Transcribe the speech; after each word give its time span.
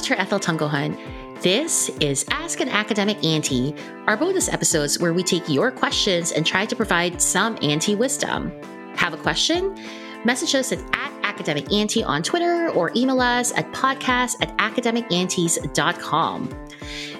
Dr. 0.00 0.14
Ethel 0.18 0.40
Tungohan. 0.40 0.98
This 1.42 1.90
is 2.00 2.24
Ask 2.30 2.60
an 2.60 2.70
Academic 2.70 3.22
Auntie, 3.22 3.74
our 4.06 4.16
bonus 4.16 4.48
episodes 4.48 4.98
where 4.98 5.12
we 5.12 5.22
take 5.22 5.46
your 5.46 5.70
questions 5.70 6.32
and 6.32 6.46
try 6.46 6.64
to 6.64 6.74
provide 6.74 7.20
some 7.20 7.58
auntie 7.60 7.96
wisdom. 7.96 8.50
Have 8.96 9.12
a 9.12 9.18
question? 9.18 9.78
Message 10.24 10.54
us 10.54 10.72
at, 10.72 10.78
at 10.94 11.12
Academic 11.22 11.70
Auntie 11.70 12.02
on 12.02 12.22
Twitter 12.22 12.70
or 12.70 12.90
email 12.96 13.20
us 13.20 13.52
at 13.58 13.70
podcast 13.72 14.36
at 14.40 14.56
academicaunties.com. 14.56 16.48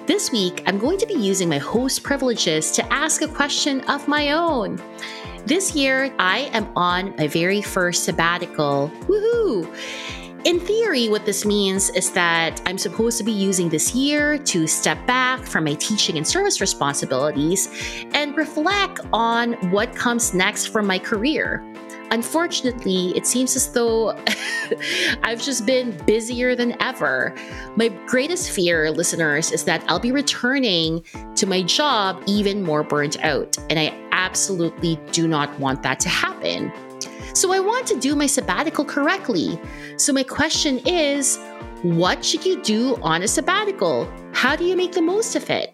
This 0.07 0.31
week, 0.31 0.63
I'm 0.65 0.79
going 0.79 0.97
to 0.97 1.05
be 1.05 1.13
using 1.13 1.49
my 1.49 1.59
host 1.59 2.01
privileges 2.01 2.71
to 2.71 2.91
ask 2.91 3.21
a 3.21 3.27
question 3.27 3.81
of 3.81 4.07
my 4.07 4.31
own. 4.31 4.81
This 5.45 5.75
year, 5.75 6.11
I 6.17 6.49
am 6.53 6.67
on 6.75 7.15
my 7.15 7.27
very 7.27 7.61
first 7.61 8.05
sabbatical. 8.05 8.91
Woohoo! 9.01 9.71
In 10.43 10.59
theory, 10.59 11.07
what 11.07 11.23
this 11.27 11.45
means 11.45 11.91
is 11.91 12.11
that 12.13 12.63
I'm 12.65 12.79
supposed 12.79 13.19
to 13.19 13.23
be 13.23 13.31
using 13.31 13.69
this 13.69 13.93
year 13.93 14.39
to 14.39 14.65
step 14.65 15.05
back 15.05 15.45
from 15.45 15.65
my 15.65 15.75
teaching 15.75 16.17
and 16.17 16.27
service 16.27 16.59
responsibilities 16.59 17.69
and 18.15 18.35
reflect 18.35 19.01
on 19.13 19.53
what 19.69 19.95
comes 19.95 20.33
next 20.33 20.67
for 20.67 20.81
my 20.81 20.97
career. 20.97 21.63
Unfortunately, 22.09 23.15
it 23.15 23.27
seems 23.27 23.55
as 23.55 23.71
though 23.71 24.17
I've 25.23 25.43
just 25.43 25.67
been 25.67 25.95
busier 26.07 26.55
than 26.55 26.75
ever. 26.81 27.35
My 27.75 27.89
greatest 28.07 28.49
fear, 28.49 28.89
listeners, 28.89 29.51
is 29.51 29.63
that 29.65 29.83
I'll 29.87 29.99
be 29.99 30.11
returning 30.11 31.03
to 31.35 31.45
my 31.45 31.61
job 31.61 32.21
even 32.25 32.63
more 32.63 32.81
burnt 32.81 33.23
out. 33.23 33.57
And 33.69 33.77
I 33.77 33.95
absolutely 34.11 34.99
do 35.11 35.27
not 35.27 35.57
want 35.59 35.83
that 35.83 35.99
to 35.99 36.09
happen. 36.09 36.73
So 37.33 37.53
I 37.53 37.59
want 37.59 37.87
to 37.87 37.99
do 37.99 38.15
my 38.15 38.25
sabbatical 38.25 38.85
correctly. 38.85 39.59
So 39.97 40.13
my 40.13 40.23
question 40.23 40.79
is 40.85 41.39
what 41.83 42.23
should 42.23 42.45
you 42.45 42.61
do 42.61 42.95
on 43.01 43.23
a 43.23 43.27
sabbatical? 43.27 44.11
How 44.33 44.55
do 44.55 44.65
you 44.65 44.75
make 44.75 44.91
the 44.91 45.01
most 45.01 45.35
of 45.35 45.49
it? 45.49 45.73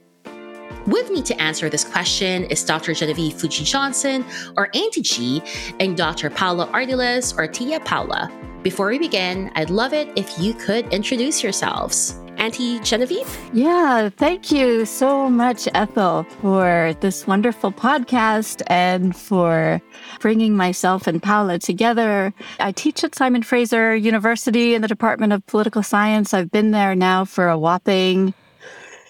With 0.85 1.11
me 1.11 1.21
to 1.23 1.41
answer 1.41 1.69
this 1.69 1.83
question 1.83 2.45
is 2.45 2.63
Dr. 2.63 2.93
Genevieve 2.93 3.33
Fuji 3.33 3.65
Johnson, 3.65 4.23
or 4.55 4.69
Auntie 4.73 5.01
G, 5.01 5.43
and 5.81 5.97
Dr. 5.97 6.29
Paola 6.29 6.67
Ardiles, 6.67 7.37
or 7.37 7.45
Tia 7.45 7.81
Paola. 7.81 8.31
Before 8.63 8.87
we 8.87 8.97
begin, 8.97 9.51
I'd 9.55 9.69
love 9.69 9.93
it 9.93 10.07
if 10.15 10.39
you 10.39 10.53
could 10.53 10.87
introduce 10.93 11.43
yourselves. 11.43 12.17
Auntie 12.47 12.79
Genevieve? 12.79 13.37
Yeah, 13.51 14.07
thank 14.07 14.53
you 14.53 14.85
so 14.85 15.29
much, 15.29 15.67
Ethel, 15.73 16.23
for 16.39 16.95
this 17.01 17.27
wonderful 17.27 17.73
podcast 17.73 18.61
and 18.67 19.13
for 19.13 19.81
bringing 20.21 20.55
myself 20.55 21.07
and 21.07 21.21
Paola 21.21 21.59
together. 21.59 22.33
I 22.61 22.71
teach 22.71 23.03
at 23.03 23.15
Simon 23.15 23.43
Fraser 23.43 23.97
University 23.97 24.75
in 24.75 24.81
the 24.81 24.87
Department 24.87 25.33
of 25.33 25.45
Political 25.47 25.83
Science. 25.83 26.33
I've 26.33 26.49
been 26.49 26.71
there 26.71 26.95
now 26.95 27.25
for 27.25 27.49
a 27.49 27.59
whopping 27.59 28.33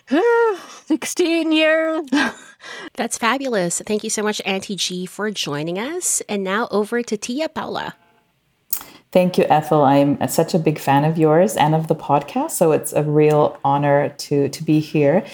16 0.87 1.51
years. 1.51 2.09
That's 2.95 3.19
fabulous. 3.19 3.83
Thank 3.85 4.03
you 4.03 4.09
so 4.09 4.23
much, 4.23 4.41
Auntie 4.47 4.75
G, 4.75 5.05
for 5.05 5.29
joining 5.29 5.77
us. 5.77 6.23
And 6.27 6.43
now 6.43 6.67
over 6.71 7.03
to 7.03 7.15
Tia 7.15 7.49
Paola. 7.49 7.93
Thank 9.11 9.37
you, 9.37 9.45
Ethel. 9.45 9.83
I'm 9.83 10.27
such 10.27 10.53
a 10.53 10.59
big 10.59 10.79
fan 10.79 11.05
of 11.05 11.17
yours 11.17 11.55
and 11.55 11.73
of 11.73 11.87
the 11.87 11.95
podcast, 11.95 12.51
so 12.51 12.71
it's 12.71 12.93
a 12.93 13.03
real 13.03 13.57
honor 13.63 14.09
to 14.09 14.49
to 14.49 14.63
be 14.63 14.79
here. 14.79 15.25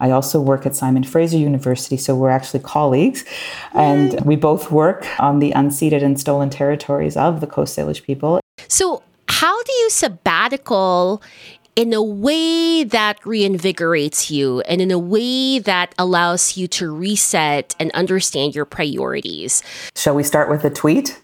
I 0.00 0.10
also 0.10 0.40
work 0.40 0.64
at 0.66 0.74
Simon 0.74 1.04
Fraser 1.04 1.36
University, 1.36 1.96
so 1.96 2.16
we're 2.16 2.30
actually 2.30 2.60
colleagues, 2.60 3.24
and 3.74 4.18
we 4.22 4.34
both 4.34 4.70
work 4.70 5.06
on 5.20 5.38
the 5.38 5.52
unceded 5.52 6.02
and 6.02 6.18
stolen 6.18 6.50
territories 6.50 7.16
of 7.16 7.40
the 7.40 7.46
Coast 7.46 7.76
Salish 7.78 8.02
people. 8.02 8.40
So, 8.66 9.02
how 9.28 9.62
do 9.62 9.72
you 9.72 9.90
sabbatical 9.90 11.22
in 11.76 11.92
a 11.92 12.02
way 12.02 12.84
that 12.84 13.20
reinvigorates 13.22 14.30
you 14.30 14.60
and 14.62 14.80
in 14.80 14.90
a 14.90 14.98
way 14.98 15.58
that 15.60 15.94
allows 15.98 16.56
you 16.56 16.66
to 16.66 16.92
reset 16.94 17.74
and 17.78 17.90
understand 17.92 18.54
your 18.54 18.64
priorities. 18.64 19.62
Shall 19.96 20.14
we 20.14 20.24
start 20.24 20.50
with 20.50 20.64
a 20.64 20.70
tweet? 20.70 21.22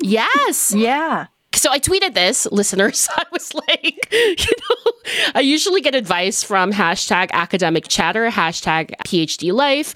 yes. 0.00 0.72
yeah. 0.76 1.28
So 1.56 1.70
I 1.70 1.80
tweeted 1.80 2.14
this, 2.14 2.46
listeners. 2.52 3.08
I 3.16 3.24
was 3.32 3.54
like, 3.54 4.08
you 4.12 4.36
know, 4.36 4.92
I 5.34 5.40
usually 5.40 5.80
get 5.80 5.94
advice 5.94 6.42
from 6.42 6.72
hashtag 6.72 7.30
academic 7.32 7.88
chatter, 7.88 8.28
hashtag 8.30 8.90
PhD 9.06 9.52
life. 9.52 9.94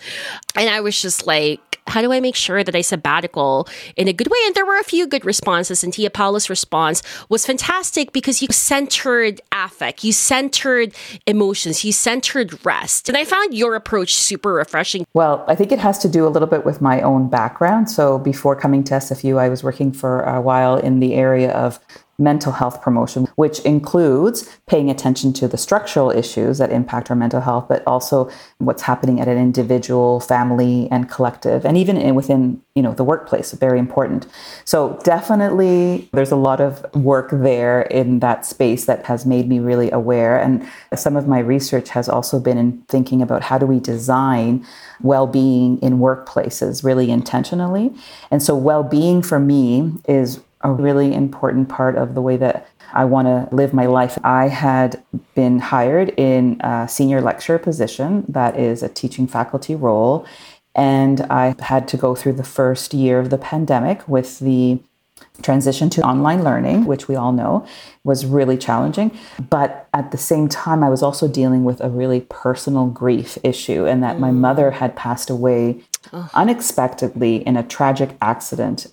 And 0.57 0.71
I 0.71 0.81
was 0.81 1.01
just 1.01 1.27
like, 1.27 1.70
how 1.91 2.01
do 2.01 2.13
I 2.13 2.21
make 2.21 2.37
sure 2.37 2.65
that 2.65 2.75
I 2.75 2.81
sabbatical 2.81 3.69
in 3.97 4.09
a 4.09 4.13
good 4.13 4.29
way? 4.29 4.39
And 4.47 4.55
there 4.55 4.67
were 4.67 4.79
a 4.79 4.85
few 4.85 5.07
good 5.07 5.25
responses, 5.25 5.85
and 5.85 5.93
Tia 5.93 6.11
Paula's 6.11 6.49
response 6.49 7.03
was 7.29 7.47
fantastic 7.47 8.13
because 8.13 8.41
you 8.41 8.49
centered 8.51 9.41
affect, 9.53 10.05
you 10.05 10.13
centered 10.13 10.95
emotions, 11.27 11.85
you 11.85 11.93
centered 11.93 12.65
rest. 12.65 13.09
And 13.09 13.19
I 13.19 13.25
found 13.25 13.55
your 13.55 13.75
approach 13.75 14.15
super 14.15 14.55
refreshing. 14.55 15.05
Well, 15.15 15.45
I 15.47 15.55
think 15.55 15.73
it 15.73 15.79
has 15.79 15.99
to 15.99 16.09
do 16.09 16.27
a 16.27 16.31
little 16.31 16.49
bit 16.49 16.65
with 16.65 16.81
my 16.81 17.01
own 17.01 17.29
background. 17.29 17.91
So 17.91 18.19
before 18.19 18.57
coming 18.57 18.85
to 18.85 18.95
SFU, 18.95 19.39
I 19.39 19.49
was 19.49 19.63
working 19.63 19.93
for 19.93 20.23
a 20.23 20.41
while 20.41 20.77
in 20.77 21.01
the 21.01 21.15
area 21.15 21.53
of 21.53 21.81
mental 22.21 22.53
health 22.53 22.81
promotion, 22.83 23.27
which 23.37 23.59
includes 23.61 24.49
paying 24.67 24.91
attention 24.91 25.33
to 25.33 25.49
the 25.49 25.57
structural 25.57 26.11
issues 26.11 26.59
that 26.59 26.71
impact 26.71 27.11
our 27.11 27.17
mental 27.17 27.41
health, 27.41 27.67
but 27.69 27.83
also 27.87 28.31
what's 28.59 28.83
happening 28.83 29.21
at 29.21 29.27
an 29.27 29.39
individual, 29.39 30.21
family, 30.21 30.89
and 30.91 31.09
collective, 31.11 31.65
and 31.65 31.77
even 31.77 31.97
in, 31.97 32.15
within 32.15 32.63
you 32.75 32.83
know 32.83 32.93
the 32.93 33.05
workplace. 33.05 33.53
Very 33.53 33.79
important. 33.79 34.27
So 34.65 35.01
definitely, 35.03 36.09
there's 36.13 36.31
a 36.31 36.37
lot 36.37 36.61
of 36.61 36.95
work 36.95 37.31
there 37.33 37.83
in 37.83 38.21
that 38.21 38.47
space 38.47 38.85
that 38.85 39.07
has 39.07 39.27
made 39.27 39.49
me 39.49 39.59
really 39.59 39.91
aware. 39.91 40.39
And 40.39 40.69
some 40.95 41.17
of 41.17 41.27
my 41.27 41.39
research 41.39 41.89
has 41.91 42.09
also 42.09 42.39
been 42.39 42.59
in 42.59 42.83
thinking 42.89 43.23
about 43.23 43.43
how 43.43 43.59
do 43.59 43.67
we 43.67 43.81
design 43.81 44.65
well-being 45.03 45.79
in 45.79 45.99
workplaces 45.99 46.85
really 46.85 47.11
intentionally. 47.11 47.93
And 48.31 48.43
so 48.43 48.55
well-being 48.55 49.23
for 49.23 49.39
me 49.39 49.95
is 50.07 50.41
a 50.63 50.71
really 50.71 51.15
important 51.15 51.69
part 51.69 51.97
of 51.97 52.15
the 52.15 52.21
way 52.21 52.37
that 52.37 52.69
I 52.93 53.05
want 53.05 53.27
to 53.27 53.55
live 53.55 53.73
my 53.73 53.87
life. 53.87 54.19
I 54.25 54.49
had 54.49 55.03
been 55.35 55.59
hired 55.59 56.11
in 56.17 56.61
a 56.61 56.89
senior 56.89 57.21
lecturer 57.21 57.59
position, 57.59 58.25
that 58.29 58.59
is 58.59 58.83
a 58.83 58.89
teaching 58.89 59.27
faculty 59.27 59.75
role. 59.75 60.27
And 60.75 61.23
I 61.23 61.55
had 61.61 61.89
to 61.89 61.97
go 61.97 62.15
through 62.15 62.35
the 62.35 62.45
first 62.45 62.95
year 62.95 63.19
of 63.19 63.31
the 63.31 63.39
pandemic 63.39 64.07
with 64.09 64.39
the 64.39 64.81
transition 65.43 65.89
to 65.91 66.03
online 66.03 66.45
learning, 66.45 66.85
which 66.85 67.09
we 67.09 67.17
all 67.17 67.33
know 67.33 67.67
was 68.05 68.27
really 68.27 68.59
challenging. 68.59 69.17
But 69.49 69.89
at 69.95 70.11
the 70.11 70.19
same 70.19 70.49
time, 70.49 70.85
I 70.85 70.91
was 70.91 71.03
also 71.03 71.27
dealing 71.27 71.65
with 71.65 71.81
a 71.81 71.89
really 71.89 72.23
personal 72.29 72.87
grief 72.87 73.39
issue, 73.43 73.87
and 73.87 74.03
that 74.03 74.17
mm. 74.17 74.21
my 74.21 74.31
mother 74.31 74.73
had 74.73 74.97
passed 74.97 75.31
away 75.31 75.83
oh. 76.13 76.31
unexpectedly 76.35 77.37
in 77.47 77.57
a 77.57 77.63
tragic 77.63 78.17
accident 78.21 78.87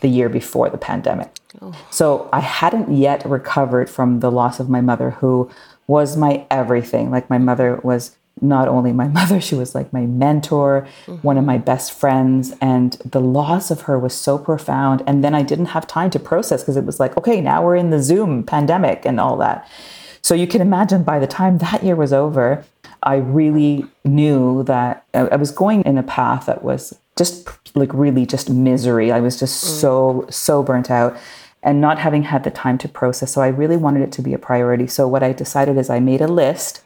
the 0.00 0.08
year 0.08 0.28
before 0.28 0.70
the 0.70 0.78
pandemic. 0.78 1.38
Oh. 1.60 1.74
So 1.90 2.28
I 2.32 2.40
hadn't 2.40 2.94
yet 2.96 3.24
recovered 3.24 3.88
from 3.88 4.20
the 4.20 4.30
loss 4.30 4.60
of 4.60 4.68
my 4.68 4.80
mother, 4.80 5.10
who 5.10 5.50
was 5.86 6.16
my 6.16 6.46
everything. 6.50 7.10
Like 7.10 7.30
my 7.30 7.38
mother 7.38 7.80
was 7.82 8.16
not 8.40 8.68
only 8.68 8.92
my 8.92 9.08
mother, 9.18 9.40
she 9.40 9.54
was 9.54 9.74
like 9.74 9.92
my 9.92 10.02
mentor, 10.02 10.86
mm-hmm. 11.06 11.26
one 11.26 11.38
of 11.38 11.44
my 11.44 11.58
best 11.58 11.92
friends. 11.92 12.54
And 12.60 12.92
the 13.04 13.20
loss 13.20 13.70
of 13.70 13.82
her 13.82 13.98
was 13.98 14.14
so 14.14 14.38
profound. 14.38 15.02
And 15.06 15.24
then 15.24 15.34
I 15.34 15.42
didn't 15.42 15.66
have 15.66 15.86
time 15.86 16.10
to 16.10 16.18
process 16.18 16.62
because 16.62 16.76
it 16.76 16.84
was 16.84 17.00
like, 17.00 17.16
okay, 17.16 17.40
now 17.40 17.64
we're 17.64 17.76
in 17.76 17.90
the 17.90 18.02
Zoom 18.02 18.44
pandemic 18.44 19.04
and 19.04 19.18
all 19.18 19.36
that. 19.38 19.68
So 20.22 20.34
you 20.34 20.46
can 20.46 20.60
imagine 20.60 21.04
by 21.04 21.18
the 21.18 21.26
time 21.26 21.58
that 21.58 21.82
year 21.82 21.96
was 21.96 22.12
over, 22.12 22.64
I 23.02 23.16
really 23.16 23.86
knew 24.04 24.64
that 24.64 25.04
I 25.14 25.36
was 25.36 25.52
going 25.52 25.82
in 25.82 25.96
a 25.96 26.02
path 26.02 26.46
that 26.46 26.62
was 26.62 26.98
just 27.18 27.48
like 27.76 27.92
really 27.92 28.24
just 28.24 28.48
misery. 28.48 29.12
I 29.12 29.20
was 29.20 29.38
just 29.38 29.64
mm. 29.64 29.80
so, 29.80 30.26
so 30.30 30.62
burnt 30.62 30.90
out 30.90 31.16
and 31.62 31.80
not 31.80 31.98
having 31.98 32.22
had 32.22 32.44
the 32.44 32.50
time 32.50 32.78
to 32.78 32.88
process. 32.88 33.32
So 33.32 33.42
I 33.42 33.48
really 33.48 33.76
wanted 33.76 34.02
it 34.02 34.12
to 34.12 34.22
be 34.22 34.32
a 34.32 34.38
priority. 34.38 34.86
So 34.86 35.08
what 35.08 35.22
I 35.22 35.32
decided 35.32 35.76
is 35.76 35.90
I 35.90 36.00
made 36.00 36.20
a 36.20 36.28
list 36.28 36.82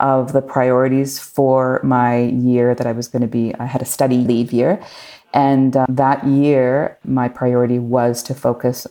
of 0.00 0.32
the 0.32 0.42
priorities 0.42 1.18
for 1.18 1.80
my 1.82 2.22
year 2.22 2.74
that 2.74 2.86
I 2.86 2.92
was 2.92 3.08
going 3.08 3.22
to 3.22 3.28
be, 3.28 3.54
I 3.56 3.66
had 3.66 3.82
a 3.82 3.86
study 3.86 4.18
leave 4.18 4.52
year. 4.52 4.82
And 5.32 5.76
uh, 5.76 5.86
that 5.88 6.24
year, 6.26 6.98
my 7.04 7.28
priority 7.28 7.78
was 7.78 8.22
to 8.24 8.34
focus 8.34 8.86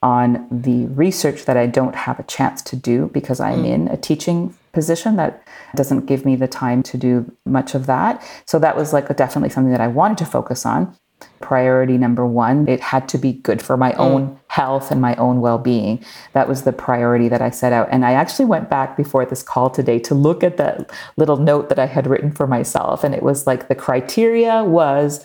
on 0.00 0.46
the 0.50 0.86
research 0.86 1.44
that 1.46 1.56
I 1.56 1.66
don't 1.66 1.94
have 1.94 2.20
a 2.20 2.22
chance 2.22 2.62
to 2.62 2.76
do 2.76 3.10
because 3.12 3.40
I'm 3.40 3.64
mm. 3.64 3.68
in 3.68 3.88
a 3.88 3.96
teaching 3.96 4.54
position 4.72 5.16
that 5.16 5.42
doesn't 5.74 6.06
give 6.06 6.24
me 6.24 6.36
the 6.36 6.48
time 6.48 6.82
to 6.84 6.96
do 6.96 7.30
much 7.44 7.74
of 7.74 7.86
that. 7.86 8.22
So 8.46 8.58
that 8.58 8.76
was 8.76 8.92
like 8.92 9.10
a, 9.10 9.14
definitely 9.14 9.50
something 9.50 9.72
that 9.72 9.80
I 9.80 9.88
wanted 9.88 10.18
to 10.18 10.26
focus 10.26 10.66
on. 10.66 10.94
Priority 11.40 11.98
number 11.98 12.26
one, 12.26 12.68
it 12.68 12.80
had 12.80 13.08
to 13.10 13.18
be 13.18 13.32
good 13.32 13.62
for 13.62 13.76
my 13.76 13.92
mm. 13.92 13.98
own 13.98 14.40
health 14.48 14.90
and 14.90 15.00
my 15.00 15.14
own 15.16 15.40
well 15.40 15.58
being. 15.58 16.04
That 16.32 16.48
was 16.48 16.62
the 16.62 16.72
priority 16.72 17.28
that 17.28 17.42
I 17.42 17.50
set 17.50 17.72
out. 17.72 17.88
And 17.90 18.04
I 18.04 18.12
actually 18.12 18.44
went 18.44 18.70
back 18.70 18.96
before 18.96 19.24
this 19.24 19.42
call 19.42 19.70
today 19.70 19.98
to 20.00 20.14
look 20.14 20.42
at 20.42 20.56
that 20.58 20.90
little 21.16 21.36
note 21.36 21.68
that 21.68 21.78
I 21.78 21.86
had 21.86 22.06
written 22.06 22.32
for 22.32 22.46
myself. 22.46 23.04
And 23.04 23.14
it 23.14 23.22
was 23.22 23.46
like 23.46 23.68
the 23.68 23.74
criteria 23.74 24.64
was 24.64 25.24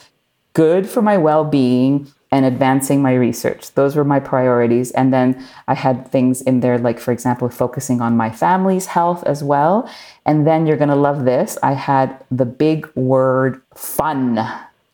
good 0.53 0.87
for 0.87 1.01
my 1.01 1.17
well 1.17 1.43
being 1.43 2.11
and 2.33 2.45
advancing 2.45 2.99
my 2.99 3.13
research. 3.13 3.71
Those 3.75 3.95
were 3.95 4.03
my 4.03 4.19
priorities. 4.19 4.89
And 4.93 5.13
then 5.13 5.45
I 5.67 5.75
had 5.75 6.07
things 6.07 6.41
in 6.41 6.61
there, 6.61 6.79
like, 6.79 6.99
for 6.99 7.11
example, 7.11 7.47
focusing 7.47 8.01
on 8.01 8.17
my 8.17 8.31
family's 8.31 8.87
health 8.87 9.23
as 9.25 9.43
well. 9.43 9.87
And 10.25 10.47
then 10.47 10.65
you're 10.65 10.81
going 10.83 10.89
to 10.89 10.95
love 10.95 11.25
this. 11.25 11.59
I 11.61 11.73
had 11.73 12.25
the 12.31 12.45
big 12.45 12.89
word 12.95 13.61
fun. 13.75 14.39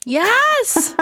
Yes. 0.06 0.96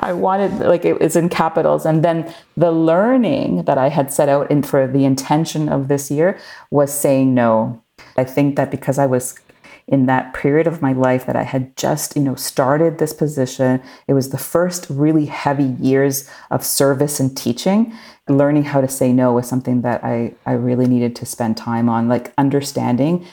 I 0.00 0.12
wanted, 0.12 0.58
like, 0.58 0.84
it 0.84 1.00
was 1.00 1.14
in 1.14 1.28
capitals. 1.28 1.86
And 1.86 2.04
then 2.04 2.34
the 2.56 2.72
learning 2.72 3.62
that 3.66 3.78
I 3.78 3.90
had 3.90 4.12
set 4.12 4.28
out 4.28 4.50
in 4.50 4.64
for 4.64 4.88
the 4.88 5.04
intention 5.04 5.68
of 5.68 5.86
this 5.86 6.10
year 6.10 6.36
was 6.72 6.92
saying 6.92 7.32
no. 7.34 7.80
I 8.16 8.24
think 8.24 8.56
that 8.56 8.72
because 8.72 8.98
I 8.98 9.06
was 9.06 9.38
in 9.88 10.04
that 10.04 10.34
period 10.34 10.66
of 10.66 10.82
my 10.82 10.92
life 10.92 11.24
that 11.26 11.34
I 11.34 11.42
had 11.42 11.74
just, 11.76 12.14
you 12.14 12.22
know, 12.22 12.34
started 12.34 12.98
this 12.98 13.14
position. 13.14 13.82
It 14.06 14.12
was 14.12 14.28
the 14.28 14.38
first 14.38 14.86
really 14.90 15.26
heavy 15.26 15.76
years 15.80 16.28
of 16.50 16.64
service 16.64 17.18
and 17.18 17.34
teaching. 17.36 17.94
Learning 18.28 18.64
how 18.64 18.82
to 18.82 18.88
say 18.88 19.12
no 19.14 19.32
was 19.32 19.48
something 19.48 19.80
that 19.80 20.04
I, 20.04 20.34
I 20.44 20.52
really 20.52 20.86
needed 20.86 21.16
to 21.16 21.26
spend 21.26 21.56
time 21.56 21.88
on, 21.88 22.06
like 22.06 22.34
understanding 22.36 23.26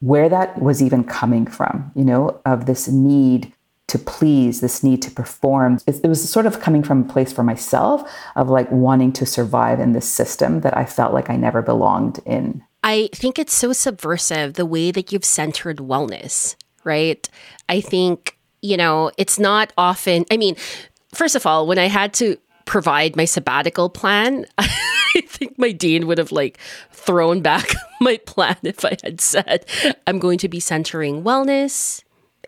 where 0.00 0.28
that 0.28 0.62
was 0.62 0.80
even 0.80 1.02
coming 1.02 1.46
from, 1.46 1.90
you 1.96 2.04
know, 2.04 2.40
of 2.46 2.66
this 2.66 2.86
need 2.86 3.52
to 3.88 3.98
please, 3.98 4.60
this 4.60 4.84
need 4.84 5.02
to 5.02 5.10
perform. 5.10 5.78
It, 5.86 6.00
it, 6.04 6.08
was 6.08 6.30
sort 6.30 6.46
of 6.46 6.60
coming 6.60 6.84
from 6.84 7.02
a 7.02 7.12
place 7.12 7.32
for 7.32 7.42
myself 7.42 8.08
of 8.36 8.48
like 8.48 8.70
wanting 8.70 9.12
to 9.14 9.26
survive 9.26 9.80
in 9.80 9.92
this 9.92 10.08
system 10.08 10.60
that 10.60 10.76
I 10.76 10.84
felt 10.84 11.12
like 11.12 11.30
I 11.30 11.36
never 11.36 11.62
belonged 11.62 12.20
in. 12.24 12.62
I 12.82 13.08
think 13.12 13.38
it's 13.38 13.54
so 13.54 13.72
subversive 13.72 14.54
the 14.54 14.66
way 14.66 14.90
that 14.90 15.12
you've 15.12 15.24
centered 15.24 15.78
wellness, 15.78 16.56
right? 16.84 17.28
I 17.68 17.80
think, 17.80 18.38
you 18.62 18.76
know, 18.76 19.10
it's 19.18 19.38
not 19.38 19.72
often, 19.76 20.24
I 20.30 20.36
mean, 20.36 20.56
first 21.14 21.34
of 21.34 21.46
all, 21.46 21.66
when 21.66 21.78
I 21.78 21.86
had 21.86 22.12
to 22.14 22.36
provide 22.64 23.16
my 23.16 23.24
sabbatical 23.24 23.88
plan, 23.88 24.46
I 24.58 25.22
think 25.26 25.58
my 25.58 25.72
dean 25.72 26.06
would 26.06 26.18
have 26.18 26.32
like 26.32 26.58
thrown 26.92 27.40
back 27.40 27.74
my 28.00 28.18
plan 28.18 28.56
if 28.62 28.84
I 28.84 28.96
had 29.02 29.20
said, 29.20 29.66
I'm 30.06 30.18
going 30.18 30.38
to 30.38 30.48
be 30.48 30.60
centering 30.60 31.24
wellness 31.24 32.02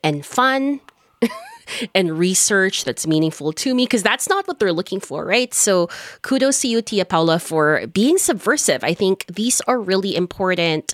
and 0.04 0.24
fun 0.24 0.80
and 1.94 2.18
research 2.18 2.84
that's 2.84 3.06
meaningful 3.06 3.52
to 3.52 3.74
me 3.74 3.84
because 3.84 4.02
that's 4.02 4.28
not 4.28 4.46
what 4.48 4.58
they're 4.58 4.72
looking 4.72 5.00
for, 5.00 5.24
right? 5.24 5.52
So 5.54 5.88
kudos 6.22 6.60
to 6.62 6.68
you, 6.68 6.82
Tia 6.82 7.04
Paola, 7.04 7.38
for 7.38 7.86
being 7.88 8.18
subversive. 8.18 8.84
I 8.84 8.94
think 8.94 9.26
these 9.26 9.60
are 9.62 9.80
really 9.80 10.16
important 10.16 10.92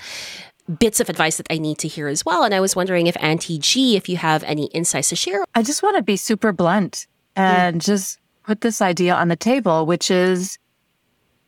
bits 0.79 1.01
of 1.01 1.09
advice 1.09 1.37
that 1.37 1.47
I 1.51 1.59
need 1.59 1.79
to 1.79 1.89
hear 1.89 2.09
as 2.09 2.25
well. 2.25 2.43
And 2.43 2.53
I 2.55 2.61
was 2.61 2.75
wondering 2.75 3.07
if 3.07 3.17
Auntie 3.21 3.59
G, 3.59 3.97
if 3.97 4.09
you 4.09 4.17
have 4.17 4.43
any 4.45 4.67
insights 4.67 5.11
to 5.11 5.17
share. 5.17 5.45
I 5.55 5.63
just 5.63 5.83
want 5.83 5.97
to 5.97 6.03
be 6.03 6.17
super 6.17 6.53
blunt 6.53 7.07
and 7.37 7.81
mm. 7.81 7.85
just 7.85 8.19
put 8.43 8.61
this 8.63 8.83
idea 8.83 9.15
on 9.15 9.29
the 9.29 9.37
table, 9.37 9.87
which 9.87 10.11
is 10.11 10.59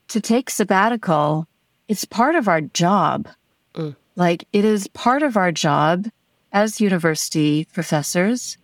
to 0.08 0.20
take 0.20 0.50
sabbatical, 0.50 1.46
it's 1.88 2.04
part 2.04 2.34
of 2.34 2.48
our 2.48 2.60
job. 2.60 3.28
Mm. 3.74 3.96
Like 4.16 4.46
it 4.52 4.64
is 4.64 4.88
part 4.88 5.22
of 5.22 5.36
our 5.36 5.52
job 5.52 6.08
as 6.52 6.80
university 6.80 7.66
professors 7.72 8.56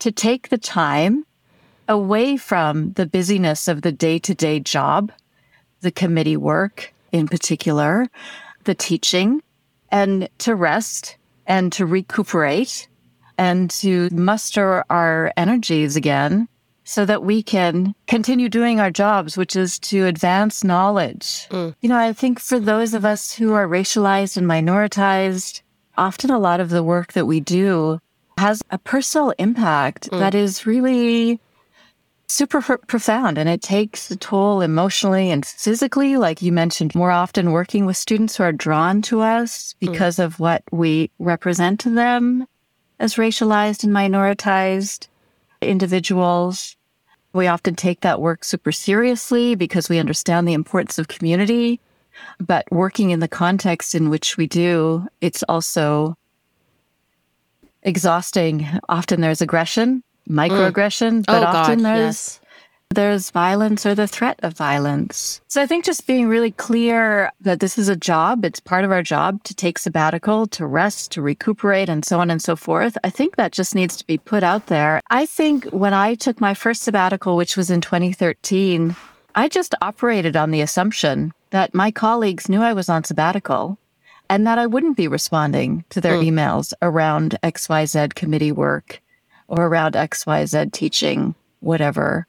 to 0.00 0.12
take 0.12 0.48
the 0.48 0.58
time 0.58 1.24
away 1.88 2.36
from 2.36 2.92
the 2.92 3.06
busyness 3.06 3.68
of 3.68 3.82
the 3.82 3.92
day 3.92 4.18
to 4.18 4.34
day 4.34 4.60
job, 4.60 5.12
the 5.80 5.90
committee 5.90 6.36
work 6.36 6.92
in 7.12 7.26
particular, 7.26 8.08
the 8.64 8.74
teaching, 8.74 9.42
and 9.90 10.28
to 10.38 10.54
rest 10.54 11.16
and 11.46 11.72
to 11.72 11.86
recuperate 11.86 12.88
and 13.36 13.70
to 13.70 14.08
muster 14.12 14.84
our 14.90 15.32
energies 15.36 15.96
again 15.96 16.46
so 16.84 17.04
that 17.04 17.22
we 17.22 17.42
can 17.42 17.94
continue 18.06 18.48
doing 18.48 18.80
our 18.80 18.90
jobs, 18.90 19.36
which 19.36 19.56
is 19.56 19.78
to 19.78 20.06
advance 20.06 20.64
knowledge. 20.64 21.46
Mm. 21.50 21.74
You 21.80 21.88
know, 21.88 21.96
I 21.96 22.12
think 22.12 22.40
for 22.40 22.58
those 22.58 22.94
of 22.94 23.04
us 23.04 23.32
who 23.32 23.52
are 23.52 23.66
racialized 23.66 24.36
and 24.36 24.46
minoritized, 24.46 25.62
often 25.96 26.30
a 26.30 26.38
lot 26.38 26.60
of 26.60 26.70
the 26.70 26.82
work 26.82 27.12
that 27.12 27.26
we 27.26 27.40
do 27.40 28.00
has 28.40 28.62
a 28.70 28.78
personal 28.78 29.34
impact 29.38 30.10
mm. 30.10 30.18
that 30.18 30.34
is 30.34 30.64
really 30.64 31.38
super 32.26 32.62
profound 32.62 33.36
and 33.36 33.48
it 33.50 33.60
takes 33.60 34.10
a 34.10 34.16
toll 34.16 34.62
emotionally 34.62 35.30
and 35.30 35.44
physically 35.44 36.16
like 36.16 36.40
you 36.40 36.50
mentioned 36.50 36.94
more 36.94 37.10
often 37.10 37.50
working 37.52 37.84
with 37.84 37.98
students 37.98 38.36
who 38.36 38.42
are 38.42 38.52
drawn 38.52 39.02
to 39.02 39.20
us 39.20 39.74
mm. 39.74 39.80
because 39.80 40.16
mm. 40.16 40.24
of 40.24 40.40
what 40.40 40.62
we 40.72 41.10
represent 41.18 41.78
to 41.80 41.90
them 41.90 42.46
as 42.98 43.16
racialized 43.16 43.84
and 43.84 43.92
minoritized 43.92 45.08
individuals 45.60 46.76
we 47.34 47.46
often 47.46 47.74
take 47.74 48.00
that 48.00 48.22
work 48.22 48.42
super 48.42 48.72
seriously 48.72 49.54
because 49.54 49.90
we 49.90 49.98
understand 49.98 50.48
the 50.48 50.54
importance 50.54 50.98
of 50.98 51.08
community 51.08 51.78
but 52.38 52.64
working 52.70 53.10
in 53.10 53.20
the 53.20 53.28
context 53.28 53.94
in 53.94 54.08
which 54.08 54.38
we 54.38 54.46
do 54.46 55.06
it's 55.20 55.42
also 55.42 56.16
exhausting. 57.82 58.66
Often 58.88 59.20
there's 59.20 59.40
aggression, 59.40 60.02
microaggression, 60.28 61.20
mm. 61.20 61.26
but 61.26 61.42
oh, 61.42 61.46
often 61.46 61.78
God, 61.78 61.86
there's 61.86 62.04
yes. 62.04 62.40
there's 62.90 63.30
violence 63.30 63.86
or 63.86 63.94
the 63.94 64.06
threat 64.06 64.38
of 64.42 64.54
violence. 64.54 65.40
So 65.48 65.62
I 65.62 65.66
think 65.66 65.84
just 65.84 66.06
being 66.06 66.28
really 66.28 66.52
clear 66.52 67.32
that 67.40 67.60
this 67.60 67.78
is 67.78 67.88
a 67.88 67.96
job, 67.96 68.44
it's 68.44 68.60
part 68.60 68.84
of 68.84 68.92
our 68.92 69.02
job 69.02 69.42
to 69.44 69.54
take 69.54 69.78
sabbatical, 69.78 70.46
to 70.48 70.66
rest, 70.66 71.12
to 71.12 71.22
recuperate, 71.22 71.88
and 71.88 72.04
so 72.04 72.20
on 72.20 72.30
and 72.30 72.42
so 72.42 72.56
forth. 72.56 72.96
I 73.04 73.10
think 73.10 73.36
that 73.36 73.52
just 73.52 73.74
needs 73.74 73.96
to 73.96 74.06
be 74.06 74.18
put 74.18 74.42
out 74.42 74.66
there. 74.66 75.00
I 75.10 75.26
think 75.26 75.64
when 75.66 75.94
I 75.94 76.14
took 76.14 76.40
my 76.40 76.54
first 76.54 76.82
sabbatical, 76.82 77.36
which 77.36 77.56
was 77.56 77.70
in 77.70 77.80
2013, 77.80 78.96
I 79.34 79.48
just 79.48 79.74
operated 79.80 80.36
on 80.36 80.50
the 80.50 80.60
assumption 80.60 81.32
that 81.50 81.74
my 81.74 81.90
colleagues 81.90 82.48
knew 82.48 82.62
I 82.62 82.72
was 82.72 82.88
on 82.88 83.04
sabbatical 83.04 83.78
and 84.30 84.46
that 84.46 84.58
I 84.58 84.66
wouldn't 84.66 84.96
be 84.96 85.08
responding 85.08 85.84
to 85.90 86.00
their 86.00 86.14
mm. 86.14 86.28
emails 86.28 86.72
around 86.80 87.36
XYZ 87.42 88.14
committee 88.14 88.52
work 88.52 89.02
or 89.48 89.66
around 89.66 89.94
XYZ 89.94 90.72
teaching, 90.72 91.34
whatever. 91.58 92.28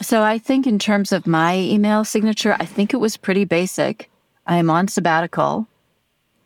So 0.00 0.22
I 0.22 0.38
think 0.38 0.66
in 0.66 0.78
terms 0.78 1.12
of 1.12 1.26
my 1.26 1.56
email 1.58 2.02
signature, 2.02 2.56
I 2.58 2.64
think 2.64 2.94
it 2.94 2.96
was 2.96 3.18
pretty 3.18 3.44
basic. 3.44 4.10
I 4.46 4.56
am 4.56 4.70
on 4.70 4.88
sabbatical. 4.88 5.68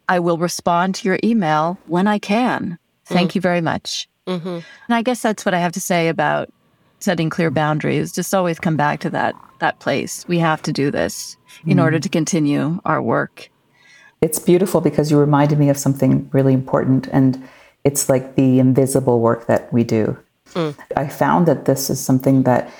I 0.08 0.18
will 0.18 0.36
respond 0.36 0.96
to 0.96 1.08
your 1.08 1.20
email 1.22 1.78
when 1.86 2.08
I 2.08 2.18
can. 2.18 2.76
Thank 3.04 3.30
mm. 3.30 3.34
you 3.36 3.40
very 3.40 3.60
much. 3.60 4.08
Mm-hmm. 4.26 4.48
And 4.48 4.64
I 4.90 5.02
guess 5.02 5.22
that's 5.22 5.44
what 5.44 5.54
I 5.54 5.60
have 5.60 5.72
to 5.72 5.80
say 5.80 6.08
about 6.08 6.52
setting 6.98 7.30
clear 7.30 7.52
boundaries. 7.52 8.12
Just 8.12 8.34
always 8.34 8.58
come 8.58 8.76
back 8.76 8.98
to 9.00 9.10
that 9.10 9.34
that 9.60 9.78
place. 9.78 10.26
We 10.28 10.38
have 10.38 10.62
to 10.62 10.72
do 10.72 10.90
this 10.90 11.36
in 11.66 11.78
mm. 11.78 11.82
order 11.82 12.00
to 12.00 12.08
continue 12.08 12.80
our 12.84 13.00
work 13.00 13.48
it's 14.20 14.38
beautiful 14.38 14.80
because 14.80 15.10
you 15.10 15.18
reminded 15.18 15.58
me 15.58 15.68
of 15.68 15.78
something 15.78 16.28
really 16.32 16.54
important, 16.54 17.08
and 17.08 17.42
it's 17.84 18.08
like 18.08 18.34
the 18.34 18.58
invisible 18.58 19.20
work 19.20 19.46
that 19.46 19.72
we 19.72 19.84
do. 19.84 20.18
Mm. 20.54 20.76
I 20.96 21.08
found 21.08 21.46
that 21.46 21.66
this 21.66 21.90
is 21.90 22.00
something 22.00 22.42
that 22.44 22.70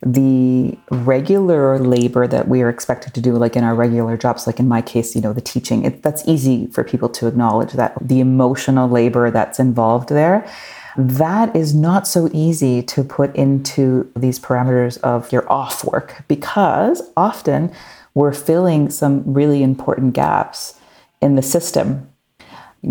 the 0.00 0.78
regular 0.90 1.78
labor 1.78 2.26
that 2.28 2.46
we 2.46 2.62
are 2.62 2.68
expected 2.68 3.14
to 3.14 3.20
do, 3.20 3.32
like 3.36 3.56
in 3.56 3.64
our 3.64 3.74
regular 3.74 4.16
jobs, 4.16 4.46
like 4.46 4.60
in 4.60 4.68
my 4.68 4.80
case, 4.80 5.14
you 5.16 5.20
know, 5.20 5.32
the 5.32 5.40
teaching, 5.40 5.84
it, 5.84 6.02
that's 6.02 6.26
easy 6.26 6.68
for 6.68 6.84
people 6.84 7.08
to 7.08 7.26
acknowledge 7.26 7.72
that 7.72 7.96
the 8.00 8.20
emotional 8.20 8.88
labor 8.88 9.30
that's 9.30 9.58
involved 9.58 10.08
there. 10.08 10.48
That 10.96 11.54
is 11.54 11.74
not 11.74 12.06
so 12.06 12.28
easy 12.32 12.82
to 12.82 13.04
put 13.04 13.34
into 13.34 14.10
these 14.16 14.38
parameters 14.38 14.98
of 14.98 15.30
your 15.32 15.50
off 15.50 15.84
work 15.84 16.24
because 16.28 17.02
often 17.16 17.72
we're 18.14 18.32
filling 18.32 18.90
some 18.90 19.22
really 19.32 19.62
important 19.62 20.14
gaps 20.14 20.77
in 21.20 21.36
the 21.36 21.42
system 21.42 22.08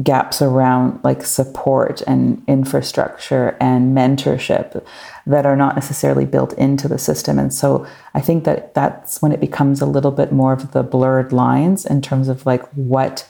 gaps 0.04 0.42
around 0.42 1.00
like 1.04 1.24
support 1.24 2.02
and 2.02 2.44
infrastructure 2.46 3.56
and 3.62 3.96
mentorship 3.96 4.86
that 5.26 5.46
are 5.46 5.56
not 5.56 5.76
necessarily 5.76 6.26
built 6.26 6.52
into 6.54 6.90
the 6.90 6.98
system 6.98 7.40
and 7.40 7.54
so 7.54 7.88
i 8.14 8.20
think 8.20 8.44
that 8.44 8.74
that's 8.74 9.22
when 9.22 9.32
it 9.32 9.40
becomes 9.40 9.80
a 9.80 9.86
little 9.86 10.12
bit 10.12 10.32
more 10.32 10.52
of 10.52 10.72
the 10.72 10.84
blurred 10.84 11.32
lines 11.32 11.86
in 11.86 12.02
terms 12.02 12.28
of 12.28 12.46
like 12.46 12.68
what 12.74 13.28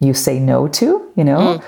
you 0.00 0.12
say 0.12 0.40
no 0.40 0.66
to 0.66 1.10
you 1.16 1.24
know 1.24 1.58
mm. 1.58 1.64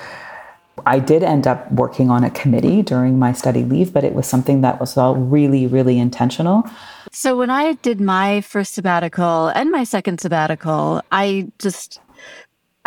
I 0.84 0.98
did 0.98 1.22
end 1.22 1.46
up 1.46 1.72
working 1.72 2.10
on 2.10 2.22
a 2.22 2.30
committee 2.30 2.82
during 2.82 3.18
my 3.18 3.32
study 3.32 3.64
leave, 3.64 3.94
but 3.94 4.04
it 4.04 4.14
was 4.14 4.26
something 4.26 4.60
that 4.60 4.78
was 4.78 4.96
all 4.96 5.16
really, 5.16 5.66
really 5.66 5.98
intentional. 5.98 6.68
So, 7.12 7.36
when 7.36 7.48
I 7.48 7.72
did 7.74 7.98
my 7.98 8.42
first 8.42 8.74
sabbatical 8.74 9.48
and 9.48 9.70
my 9.70 9.84
second 9.84 10.20
sabbatical, 10.20 11.02
I 11.10 11.50
just 11.58 11.98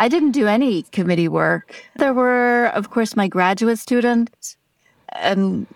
I 0.00 0.08
didn't 0.08 0.32
do 0.32 0.48
any 0.48 0.82
committee 0.84 1.28
work. 1.28 1.74
There 1.96 2.14
were, 2.14 2.66
of 2.74 2.90
course, 2.90 3.14
my 3.14 3.28
graduate 3.28 3.78
students. 3.78 4.56
And, 5.12 5.66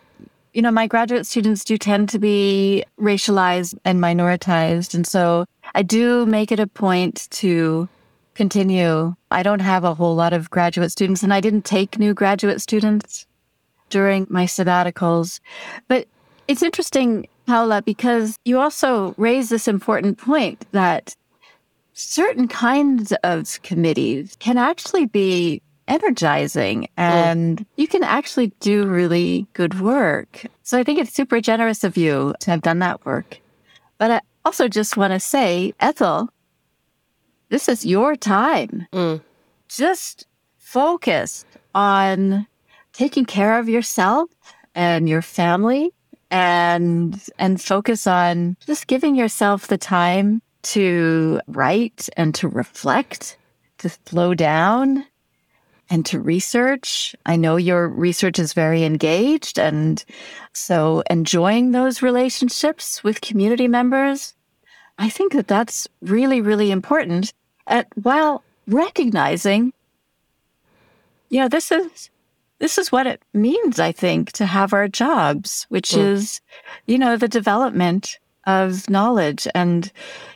you 0.54 0.62
know, 0.62 0.71
my 0.71 0.87
graduate 0.87 1.26
students 1.26 1.62
do 1.62 1.76
tend 1.76 2.09
to 2.09 2.19
be 2.19 2.85
racialized 2.99 3.78
and 3.85 4.00
minoritized. 4.00 4.95
And 4.95 5.07
so 5.07 5.45
I 5.75 5.83
do 5.83 6.25
make 6.25 6.50
it 6.50 6.59
a 6.59 6.66
point 6.66 7.28
to 7.33 7.88
continue. 8.35 9.14
I 9.31 9.43
don't 9.43 9.61
have 9.61 9.85
a 9.85 9.95
whole 9.95 10.16
lot 10.16 10.33
of 10.33 10.50
graduate 10.50 10.90
students, 10.90 11.23
and 11.23 11.33
I 11.33 11.40
didn't 11.40 11.66
take 11.66 11.99
new 11.99 12.14
graduate 12.14 12.62
students 12.62 13.26
during 13.90 14.26
my 14.31 14.47
sabbaticals. 14.47 15.38
But 15.87 16.09
it's 16.49 16.62
interesting 16.62 17.28
Paola, 17.47 17.83
because 17.83 18.38
you 18.45 18.59
also 18.59 19.14
raise 19.19 19.50
this 19.50 19.69
important 19.69 20.19
point 20.19 20.66
that 20.73 21.14
certain 21.94 22.48
kinds 22.48 23.12
of 23.22 23.62
committees 23.62 24.36
can 24.40 24.58
actually 24.58 25.06
be 25.06 25.62
energizing 25.86 26.88
and 26.96 27.58
mm. 27.58 27.66
you 27.76 27.86
can 27.86 28.02
actually 28.02 28.48
do 28.60 28.86
really 28.86 29.46
good 29.52 29.80
work. 29.80 30.46
So 30.62 30.78
I 30.78 30.82
think 30.82 30.98
it's 30.98 31.12
super 31.12 31.40
generous 31.40 31.84
of 31.84 31.96
you 31.96 32.34
to 32.40 32.50
have 32.50 32.62
done 32.62 32.80
that 32.80 33.04
work. 33.04 33.38
But 33.98 34.10
I 34.10 34.20
also 34.44 34.68
just 34.68 34.96
want 34.96 35.12
to 35.12 35.20
say, 35.20 35.72
Ethel, 35.80 36.30
this 37.48 37.68
is 37.68 37.86
your 37.86 38.16
time. 38.16 38.86
Mm. 38.92 39.20
Just 39.68 40.26
focus 40.56 41.44
on 41.74 42.46
taking 42.92 43.24
care 43.24 43.58
of 43.58 43.68
yourself 43.68 44.30
and 44.74 45.08
your 45.08 45.22
family 45.22 45.92
and 46.30 47.22
and 47.38 47.60
focus 47.60 48.06
on 48.06 48.56
just 48.66 48.86
giving 48.86 49.14
yourself 49.14 49.68
the 49.68 49.78
time 49.78 50.42
to 50.64 51.40
write 51.47 52.09
and 52.16 52.35
to 52.37 52.49
reflect, 52.49 53.37
to 53.78 53.90
slow 54.06 54.35
down 54.35 55.04
and 55.90 56.06
to 56.06 56.18
research. 56.18 57.14
I 57.26 57.37
know 57.37 57.56
your 57.56 57.88
research 57.88 58.38
is 58.38 58.52
very 58.52 58.85
engaged 58.85 59.59
and 59.59 60.04
so 60.52 61.02
enjoying 61.11 61.71
those 61.71 62.02
relationships 62.02 63.04
with 63.04 63.21
community 63.21 63.68
members. 63.68 64.35
I 64.99 65.11
think 65.11 65.33
that 65.33 65.49
that's 65.49 65.88
really, 66.00 66.40
really 66.40 66.71
important 66.71 67.33
at, 67.66 67.87
while 68.02 68.42
recognizing, 68.66 69.73
you 71.28 71.40
know, 71.40 71.49
this 71.49 71.71
is 71.71 72.11
this 72.61 72.78
is 72.78 72.92
what 72.92 73.06
it 73.06 73.21
means, 73.35 73.78
I 73.80 73.92
think, 73.92 74.33
to 74.33 74.47
have 74.47 74.73
our 74.73 74.88
jobs, 74.88 75.66
which 75.68 75.90
mm. 75.90 75.99
is, 75.99 76.40
you 76.87 76.97
know, 76.97 77.16
the 77.16 77.28
development 77.28 78.18
of 78.46 78.88
knowledge 78.88 79.46
and 79.54 79.90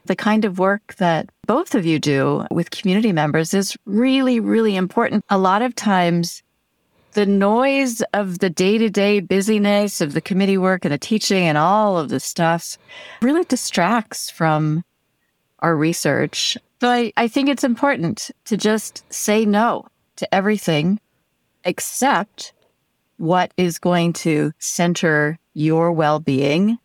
the 0.06 0.16
kind 0.16 0.44
of 0.44 0.58
work 0.58 0.94
that 0.96 1.28
both 1.46 1.74
of 1.74 1.86
you 1.86 1.98
do 1.98 2.46
with 2.50 2.70
community 2.70 3.12
members 3.12 3.54
is 3.54 3.76
really, 3.84 4.40
really 4.40 4.76
important. 4.76 5.24
A 5.28 5.38
lot 5.38 5.62
of 5.62 5.74
times, 5.74 6.42
the 7.12 7.26
noise 7.26 8.02
of 8.12 8.38
the 8.38 8.50
day 8.50 8.78
to 8.78 8.90
day 8.90 9.20
busyness 9.20 10.00
of 10.00 10.12
the 10.12 10.20
committee 10.20 10.58
work 10.58 10.84
and 10.84 10.92
the 10.92 10.98
teaching 10.98 11.44
and 11.44 11.58
all 11.58 11.98
of 11.98 12.10
the 12.10 12.20
stuff 12.20 12.78
really 13.22 13.44
distracts 13.44 14.30
from 14.30 14.84
our 15.60 15.74
research. 15.76 16.56
So 16.80 16.88
I, 16.88 17.12
I 17.16 17.28
think 17.28 17.48
it's 17.48 17.64
important 17.64 18.30
to 18.44 18.56
just 18.56 19.10
say 19.12 19.44
no 19.44 19.86
to 20.16 20.32
everything 20.34 21.00
except 21.64 22.52
what 23.16 23.52
is 23.56 23.78
going 23.78 24.12
to 24.12 24.52
center 24.58 25.38
your 25.54 25.90
well 25.90 26.20
being 26.20 26.78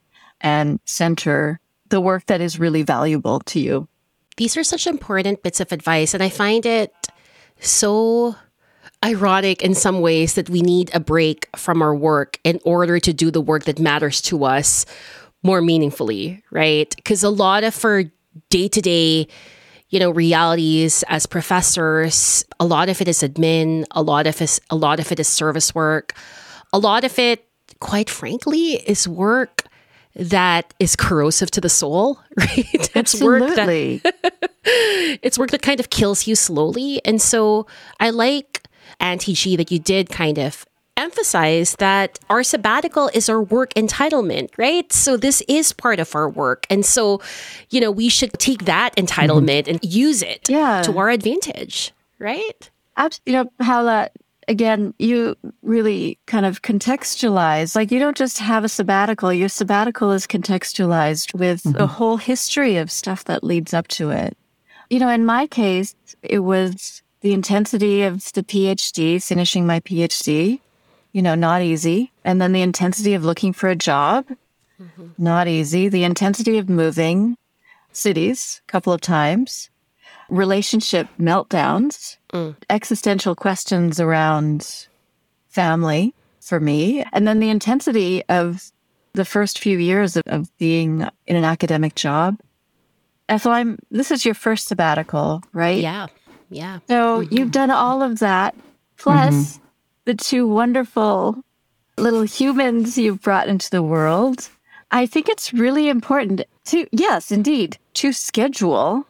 and 0.43 0.79
center 0.85 1.59
the 1.89 2.01
work 2.01 2.25
that 2.27 2.41
is 2.41 2.59
really 2.59 2.83
valuable 2.83 3.39
to 3.41 3.59
you. 3.59 3.87
These 4.37 4.57
are 4.57 4.63
such 4.63 4.87
important 4.87 5.43
bits 5.43 5.59
of 5.59 5.71
advice, 5.71 6.13
and 6.13 6.21
I 6.21 6.29
find 6.29 6.65
it 6.65 6.91
so 7.59 8.35
ironic 9.03 9.61
in 9.61 9.75
some 9.75 10.01
ways 10.01 10.35
that 10.35 10.49
we 10.49 10.61
need 10.61 10.89
a 10.93 10.99
break 10.99 11.49
from 11.55 11.81
our 11.81 11.95
work 11.95 12.39
in 12.43 12.59
order 12.65 12.99
to 12.99 13.13
do 13.13 13.31
the 13.31 13.41
work 13.41 13.65
that 13.65 13.79
matters 13.79 14.21
to 14.21 14.43
us 14.43 14.85
more 15.43 15.61
meaningfully, 15.61 16.41
right? 16.51 16.93
Because 16.95 17.23
a 17.23 17.29
lot 17.29 17.63
of 17.63 17.83
our 17.85 18.05
day 18.49 18.67
to 18.67 18.81
day 18.81 19.27
you 19.89 19.99
know 19.99 20.09
realities 20.09 21.03
as 21.07 21.27
professors 21.27 22.43
a 22.59 22.65
lot 22.65 22.89
of 22.89 22.99
it 22.99 23.07
is 23.07 23.21
admin 23.21 23.85
a 23.91 24.01
lot 24.01 24.25
of 24.25 24.41
it 24.41 24.59
a 24.71 24.75
lot 24.75 24.99
of 24.99 25.11
it 25.11 25.19
is 25.19 25.27
service 25.27 25.75
work 25.75 26.13
a 26.71 26.79
lot 26.79 27.03
of 27.03 27.19
it 27.19 27.47
quite 27.79 28.09
frankly 28.09 28.73
is 28.89 29.07
work 29.07 29.65
that 30.15 30.73
is 30.79 30.95
corrosive 30.95 31.49
to 31.51 31.61
the 31.61 31.69
soul 31.69 32.19
right 32.37 32.91
it's 32.95 33.19
work 33.21 33.55
that 33.55 33.67
it's 35.23 35.37
work 35.37 35.51
that 35.51 35.61
kind 35.61 35.79
of 35.79 35.89
kills 35.89 36.27
you 36.27 36.35
slowly 36.35 37.01
and 37.05 37.21
so 37.21 37.65
i 37.99 38.09
like 38.09 38.67
auntie 38.99 39.33
g 39.33 39.55
that 39.55 39.71
you 39.71 39.79
did 39.79 40.09
kind 40.09 40.37
of 40.37 40.65
emphasize 40.97 41.75
that 41.77 42.19
our 42.29 42.43
sabbatical 42.43 43.09
is 43.13 43.29
our 43.29 43.41
work 43.41 43.73
entitlement, 43.73 44.49
right? 44.57 44.91
So 44.93 45.17
this 45.17 45.41
is 45.47 45.73
part 45.73 45.99
of 45.99 46.15
our 46.15 46.29
work. 46.29 46.65
And 46.69 46.85
so, 46.85 47.21
you 47.69 47.81
know, 47.81 47.91
we 47.91 48.09
should 48.09 48.33
take 48.33 48.65
that 48.65 48.95
entitlement 48.95 49.63
mm-hmm. 49.63 49.71
and 49.71 49.83
use 49.83 50.21
it 50.21 50.47
yeah. 50.49 50.81
to 50.83 50.97
our 50.97 51.09
advantage, 51.09 51.91
right? 52.19 52.69
Absolutely. 52.95 53.33
You 53.33 53.43
know, 53.43 53.51
Paola, 53.59 54.09
again, 54.47 54.93
you 54.99 55.35
really 55.61 56.17
kind 56.25 56.45
of 56.45 56.61
contextualize. 56.61 57.75
Like, 57.75 57.91
you 57.91 57.99
don't 57.99 58.17
just 58.17 58.39
have 58.39 58.63
a 58.63 58.69
sabbatical, 58.69 59.33
your 59.33 59.49
sabbatical 59.49 60.11
is 60.11 60.27
contextualized 60.27 61.33
with 61.37 61.63
mm-hmm. 61.63 61.81
a 61.81 61.87
whole 61.87 62.17
history 62.17 62.77
of 62.77 62.91
stuff 62.91 63.25
that 63.25 63.43
leads 63.43 63.73
up 63.73 63.87
to 63.89 64.09
it. 64.09 64.37
You 64.89 64.99
know, 64.99 65.09
in 65.09 65.25
my 65.25 65.47
case, 65.47 65.95
it 66.21 66.39
was 66.39 67.01
the 67.21 67.33
intensity 67.33 68.03
of 68.03 68.31
the 68.33 68.43
PhD, 68.43 69.23
finishing 69.23 69.65
my 69.65 69.79
PhD 69.79 70.59
you 71.13 71.21
know, 71.21 71.35
not 71.35 71.61
easy. 71.61 72.11
And 72.25 72.41
then 72.41 72.51
the 72.51 72.61
intensity 72.61 73.13
of 73.13 73.23
looking 73.23 73.53
for 73.53 73.69
a 73.69 73.75
job, 73.75 74.25
mm-hmm. 74.81 75.07
not 75.17 75.47
easy. 75.47 75.87
The 75.87 76.03
intensity 76.03 76.57
of 76.57 76.67
moving 76.67 77.37
cities 77.93 78.61
a 78.67 78.71
couple 78.71 78.91
of 78.91 78.99
times, 78.99 79.69
relationship 80.29 81.07
meltdowns, 81.19 82.17
mm. 82.33 82.55
existential 82.69 83.35
questions 83.35 83.99
around 83.99 84.87
family 85.49 86.13
for 86.41 86.59
me, 86.59 87.05
and 87.13 87.27
then 87.27 87.39
the 87.39 87.49
intensity 87.49 88.23
of 88.27 88.71
the 89.13 89.25
first 89.25 89.59
few 89.59 89.77
years 89.77 90.17
of, 90.17 90.23
of 90.25 90.57
being 90.57 91.07
in 91.27 91.35
an 91.35 91.45
academic 91.45 91.95
job. 91.95 92.39
Ethel, 93.29 93.51
I'm, 93.51 93.79
this 93.91 94.11
is 94.11 94.25
your 94.25 94.33
first 94.33 94.67
sabbatical, 94.67 95.41
right? 95.53 95.81
Yeah. 95.81 96.07
Yeah. 96.49 96.79
So 96.87 97.21
mm-hmm. 97.21 97.33
you've 97.33 97.51
done 97.51 97.71
all 97.71 98.01
of 98.01 98.19
that. 98.19 98.55
Plus, 98.97 99.33
mm-hmm 99.33 99.63
the 100.05 100.13
two 100.13 100.47
wonderful 100.47 101.37
little 101.97 102.23
humans 102.23 102.97
you've 102.97 103.21
brought 103.21 103.47
into 103.47 103.69
the 103.69 103.83
world. 103.83 104.49
I 104.91 105.05
think 105.05 105.29
it's 105.29 105.53
really 105.53 105.89
important 105.89 106.41
to, 106.65 106.87
yes, 106.91 107.31
indeed, 107.31 107.77
to 107.95 108.11
schedule 108.11 109.07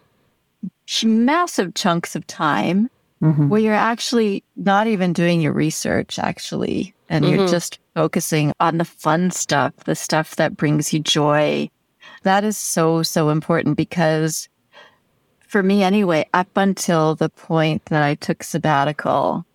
massive 1.03 1.74
chunks 1.74 2.15
of 2.15 2.27
time 2.27 2.89
mm-hmm. 3.24 3.48
where 3.48 3.62
you're 3.62 3.74
actually 3.74 4.44
not 4.56 4.88
even 4.88 5.13
doing 5.13 5.42
your 5.42 5.53
research, 5.53 6.20
actually, 6.20 6.94
and 7.10 7.24
mm-hmm. 7.24 7.36
you're 7.36 7.48
just 7.48 7.80
focusing 7.96 8.53
on 8.60 8.77
the 8.77 8.86
fun 8.86 9.32
stuff, 9.32 9.74
the 9.86 9.96
stuff 9.96 10.36
that 10.36 10.58
brings 10.58 10.94
you 10.94 11.00
joy. 11.00 11.70
That 12.24 12.44
is 12.44 12.58
so, 12.58 13.01
so 13.01 13.30
important 13.30 13.77
because 13.77 14.50
for 15.48 15.63
me, 15.63 15.84
anyway, 15.84 16.27
up 16.34 16.50
until 16.58 17.15
the 17.15 17.30
point 17.30 17.86
that 17.86 18.03
I 18.03 18.15
took 18.15 18.44
sabbatical, 18.44 19.46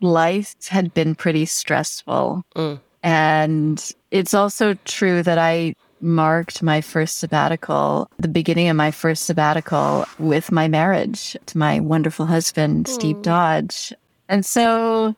life 0.00 0.54
had 0.68 0.94
been 0.94 1.14
pretty 1.14 1.46
stressful. 1.46 2.44
Mm. 2.54 2.80
And 3.02 3.92
it's 4.10 4.34
also 4.34 4.74
true 4.84 5.22
that 5.22 5.38
I 5.38 5.74
marked 6.00 6.62
my 6.62 6.80
first 6.80 7.18
sabbatical, 7.18 8.10
the 8.18 8.28
beginning 8.28 8.68
of 8.68 8.76
my 8.76 8.90
first 8.90 9.24
sabbatical 9.24 10.06
with 10.18 10.52
my 10.52 10.68
marriage 10.68 11.36
to 11.46 11.58
my 11.58 11.80
wonderful 11.80 12.26
husband, 12.26 12.86
mm. 12.86 12.88
Steve 12.88 13.22
Dodge. 13.22 13.92
And 14.28 14.44
so, 14.44 15.14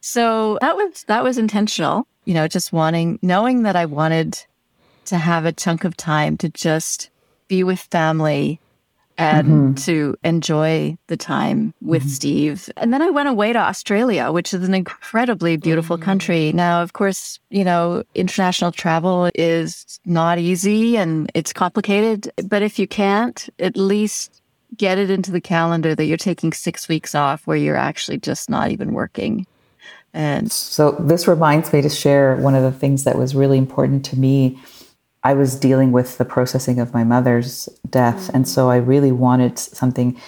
so 0.00 0.58
that 0.60 0.76
was, 0.76 1.04
that 1.08 1.24
was 1.24 1.38
intentional, 1.38 2.06
you 2.24 2.34
know, 2.34 2.48
just 2.48 2.72
wanting, 2.72 3.18
knowing 3.22 3.62
that 3.64 3.76
I 3.76 3.86
wanted 3.86 4.44
to 5.06 5.18
have 5.18 5.44
a 5.44 5.52
chunk 5.52 5.84
of 5.84 5.96
time 5.96 6.36
to 6.38 6.48
just 6.48 7.10
be 7.48 7.64
with 7.64 7.80
family 7.80 8.60
and 9.20 9.46
mm-hmm. 9.46 9.74
to 9.74 10.16
enjoy 10.24 10.96
the 11.08 11.16
time 11.16 11.74
with 11.82 12.02
mm-hmm. 12.02 12.10
Steve. 12.10 12.70
And 12.78 12.92
then 12.92 13.02
I 13.02 13.10
went 13.10 13.28
away 13.28 13.52
to 13.52 13.58
Australia, 13.58 14.32
which 14.32 14.54
is 14.54 14.66
an 14.66 14.72
incredibly 14.72 15.58
beautiful 15.58 15.96
mm-hmm. 15.96 16.04
country. 16.04 16.52
Now, 16.54 16.82
of 16.82 16.94
course, 16.94 17.38
you 17.50 17.62
know, 17.62 18.02
international 18.14 18.72
travel 18.72 19.30
is 19.34 20.00
not 20.06 20.38
easy 20.38 20.96
and 20.96 21.30
it's 21.34 21.52
complicated, 21.52 22.32
but 22.48 22.62
if 22.62 22.78
you 22.78 22.88
can't, 22.88 23.46
at 23.58 23.76
least 23.76 24.40
get 24.78 24.96
it 24.96 25.10
into 25.10 25.30
the 25.30 25.40
calendar 25.40 25.94
that 25.94 26.06
you're 26.06 26.16
taking 26.16 26.54
six 26.54 26.88
weeks 26.88 27.14
off 27.14 27.46
where 27.46 27.58
you're 27.58 27.76
actually 27.76 28.16
just 28.16 28.48
not 28.48 28.70
even 28.70 28.94
working. 28.94 29.46
And 30.14 30.50
so 30.50 30.92
this 30.92 31.28
reminds 31.28 31.74
me 31.74 31.82
to 31.82 31.90
share 31.90 32.36
one 32.36 32.54
of 32.54 32.62
the 32.62 32.72
things 32.72 33.04
that 33.04 33.18
was 33.18 33.34
really 33.34 33.58
important 33.58 34.02
to 34.06 34.18
me 34.18 34.58
I 35.22 35.34
was 35.34 35.54
dealing 35.54 35.92
with 35.92 36.18
the 36.18 36.24
processing 36.24 36.80
of 36.80 36.94
my 36.94 37.04
mother's 37.04 37.68
death. 37.88 38.24
Mm-hmm. 38.26 38.36
And 38.36 38.48
so 38.48 38.70
I 38.70 38.76
really 38.76 39.12
wanted 39.12 39.58
something 39.58 40.18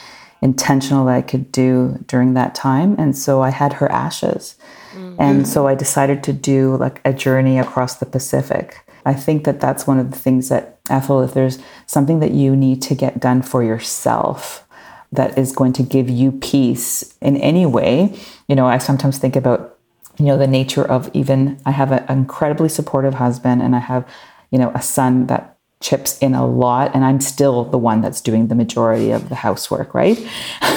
intentional 0.42 1.06
that 1.06 1.14
I 1.14 1.22
could 1.22 1.52
do 1.52 2.04
during 2.06 2.34
that 2.34 2.54
time. 2.54 2.96
And 2.98 3.16
so 3.16 3.42
I 3.42 3.50
had 3.50 3.74
her 3.74 3.90
ashes. 3.90 4.56
Mm-hmm. 4.92 5.16
And 5.18 5.48
so 5.48 5.66
I 5.66 5.74
decided 5.74 6.22
to 6.24 6.32
do 6.32 6.76
like 6.76 7.00
a 7.04 7.12
journey 7.12 7.58
across 7.58 7.96
the 7.96 8.06
Pacific. 8.06 8.84
I 9.06 9.14
think 9.14 9.44
that 9.44 9.60
that's 9.60 9.86
one 9.86 9.98
of 9.98 10.10
the 10.10 10.18
things 10.18 10.48
that, 10.48 10.78
Ethel, 10.90 11.22
if 11.22 11.32
there's 11.32 11.58
something 11.86 12.20
that 12.20 12.32
you 12.32 12.54
need 12.54 12.82
to 12.82 12.94
get 12.94 13.20
done 13.20 13.42
for 13.42 13.64
yourself 13.64 14.66
that 15.12 15.36
is 15.38 15.52
going 15.52 15.72
to 15.74 15.82
give 15.82 16.10
you 16.10 16.32
peace 16.32 17.16
in 17.20 17.36
any 17.36 17.66
way, 17.66 18.18
you 18.48 18.56
know, 18.56 18.66
I 18.66 18.78
sometimes 18.78 19.18
think 19.18 19.36
about 19.36 19.78
you 20.18 20.26
know 20.26 20.36
the 20.36 20.46
nature 20.46 20.84
of 20.84 21.10
even 21.14 21.58
i 21.64 21.70
have 21.70 21.90
an 21.90 22.04
incredibly 22.06 22.68
supportive 22.68 23.14
husband 23.14 23.62
and 23.62 23.74
i 23.74 23.78
have 23.78 24.06
you 24.52 24.58
know, 24.58 24.70
a 24.74 24.82
son 24.82 25.26
that 25.26 25.58
chips 25.80 26.16
in 26.18 26.34
a 26.34 26.46
lot 26.46 26.94
and 26.94 27.04
I'm 27.04 27.20
still 27.20 27.64
the 27.64 27.78
one 27.78 28.00
that's 28.02 28.20
doing 28.20 28.46
the 28.46 28.54
majority 28.54 29.10
of 29.10 29.28
the 29.28 29.34
housework, 29.34 29.92
right? 29.94 30.18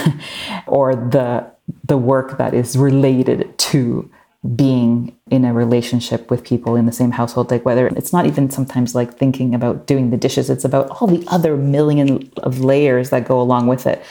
or 0.68 0.96
the 0.96 1.46
the 1.84 1.98
work 1.98 2.38
that 2.38 2.54
is 2.54 2.78
related 2.78 3.58
to 3.58 4.10
being 4.56 5.16
in 5.32 5.44
a 5.44 5.54
relationship 5.54 6.30
with 6.30 6.44
people 6.44 6.76
in 6.76 6.86
the 6.86 6.92
same 6.92 7.12
household 7.12 7.50
like 7.50 7.66
whether 7.66 7.88
it's 7.88 8.14
not 8.14 8.28
even 8.28 8.52
sometimes 8.52 8.94
like 8.94 9.18
thinking 9.18 9.56
about 9.56 9.88
doing 9.88 10.12
the 10.12 10.18
dishes 10.18 10.52
it's 10.52 10.64
about 10.64 10.88
all 10.90 11.08
the 11.08 11.26
other 11.30 11.58
million 11.58 12.32
of 12.44 12.60
layers 12.60 13.10
that 13.10 13.28
go 13.28 13.42
along 13.42 13.66
with 13.66 13.88
it 13.88 14.04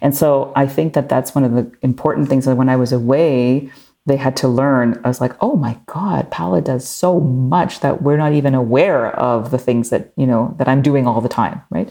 and 0.00 0.16
so 0.16 0.52
i 0.56 0.66
think 0.66 0.94
that 0.94 1.08
that's 1.08 1.36
one 1.36 1.44
of 1.44 1.52
the 1.52 1.70
important 1.82 2.28
things 2.28 2.46
that 2.46 2.56
when 2.56 2.68
i 2.68 2.74
was 2.74 2.90
away 2.90 3.70
they 4.06 4.16
had 4.16 4.36
to 4.36 4.48
learn 4.48 5.00
i 5.04 5.08
was 5.08 5.20
like 5.20 5.32
oh 5.40 5.56
my 5.56 5.78
god 5.86 6.30
paola 6.30 6.60
does 6.60 6.88
so 6.88 7.20
much 7.20 7.80
that 7.80 8.02
we're 8.02 8.16
not 8.16 8.32
even 8.32 8.54
aware 8.54 9.14
of 9.16 9.50
the 9.50 9.58
things 9.58 9.90
that 9.90 10.12
you 10.16 10.26
know 10.26 10.54
that 10.58 10.68
i'm 10.68 10.82
doing 10.82 11.06
all 11.06 11.20
the 11.20 11.28
time 11.28 11.60
right 11.70 11.90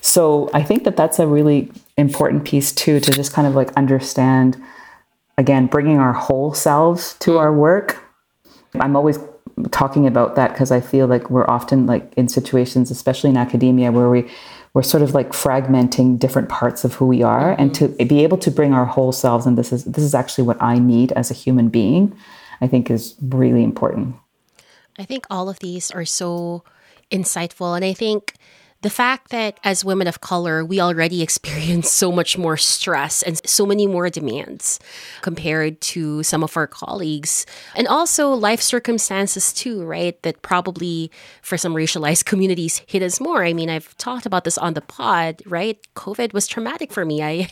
so 0.00 0.50
i 0.54 0.62
think 0.62 0.84
that 0.84 0.96
that's 0.96 1.18
a 1.18 1.26
really 1.26 1.70
important 1.96 2.44
piece 2.44 2.72
too 2.72 2.98
to 2.98 3.12
just 3.12 3.32
kind 3.32 3.46
of 3.46 3.54
like 3.54 3.72
understand 3.72 4.60
again, 5.40 5.66
bringing 5.66 5.98
our 5.98 6.12
whole 6.12 6.54
selves 6.54 7.14
to 7.20 7.32
mm. 7.32 7.40
our 7.40 7.52
work. 7.52 8.04
I'm 8.74 8.94
always 8.94 9.18
talking 9.72 10.06
about 10.06 10.36
that 10.36 10.52
because 10.52 10.70
I 10.70 10.80
feel 10.80 11.08
like 11.08 11.30
we're 11.30 11.48
often 11.48 11.86
like 11.86 12.12
in 12.16 12.28
situations, 12.28 12.90
especially 12.90 13.30
in 13.30 13.36
academia, 13.36 13.90
where 13.90 14.08
we 14.08 14.30
we're 14.72 14.82
sort 14.82 15.02
of 15.02 15.14
like 15.14 15.30
fragmenting 15.30 16.18
different 16.18 16.48
parts 16.48 16.84
of 16.84 16.94
who 16.94 17.06
we 17.06 17.22
are, 17.22 17.52
mm-hmm. 17.52 17.62
and 17.62 17.74
to 17.74 17.88
be 18.04 18.22
able 18.22 18.38
to 18.38 18.50
bring 18.50 18.72
our 18.72 18.84
whole 18.86 19.12
selves, 19.12 19.46
and 19.46 19.58
this 19.58 19.72
is 19.72 19.84
this 19.84 20.04
is 20.04 20.14
actually 20.14 20.44
what 20.44 20.60
I 20.62 20.78
need 20.78 21.12
as 21.12 21.30
a 21.30 21.34
human 21.34 21.68
being, 21.68 22.16
I 22.60 22.66
think 22.66 22.90
is 22.90 23.16
really 23.20 23.64
important. 23.64 24.16
I 24.98 25.04
think 25.04 25.26
all 25.30 25.48
of 25.48 25.58
these 25.60 25.90
are 25.90 26.04
so 26.04 26.62
insightful, 27.10 27.74
and 27.74 27.84
I 27.84 27.92
think 27.92 28.34
the 28.82 28.90
fact 28.90 29.30
that 29.30 29.58
as 29.62 29.84
women 29.84 30.06
of 30.06 30.20
color, 30.20 30.64
we 30.64 30.80
already 30.80 31.22
experience 31.22 31.90
so 31.90 32.10
much 32.10 32.38
more 32.38 32.56
stress 32.56 33.22
and 33.22 33.40
so 33.46 33.66
many 33.66 33.86
more 33.86 34.08
demands 34.08 34.80
compared 35.20 35.80
to 35.82 36.22
some 36.22 36.42
of 36.42 36.56
our 36.56 36.66
colleagues. 36.66 37.44
And 37.74 37.86
also 37.86 38.32
life 38.32 38.62
circumstances, 38.62 39.52
too, 39.52 39.84
right? 39.84 40.20
That 40.22 40.42
probably 40.42 41.10
for 41.42 41.58
some 41.58 41.74
racialized 41.74 42.24
communities 42.30 42.82
hit 42.86 43.02
us 43.02 43.20
more. 43.20 43.44
I 43.44 43.52
mean, 43.52 43.68
I've 43.68 43.96
talked 43.98 44.24
about 44.24 44.44
this 44.44 44.56
on 44.56 44.74
the 44.74 44.80
pod, 44.80 45.42
right? 45.46 45.78
COVID 45.94 46.32
was 46.32 46.46
traumatic 46.46 46.92
for 46.92 47.04
me. 47.04 47.22
I 47.22 47.48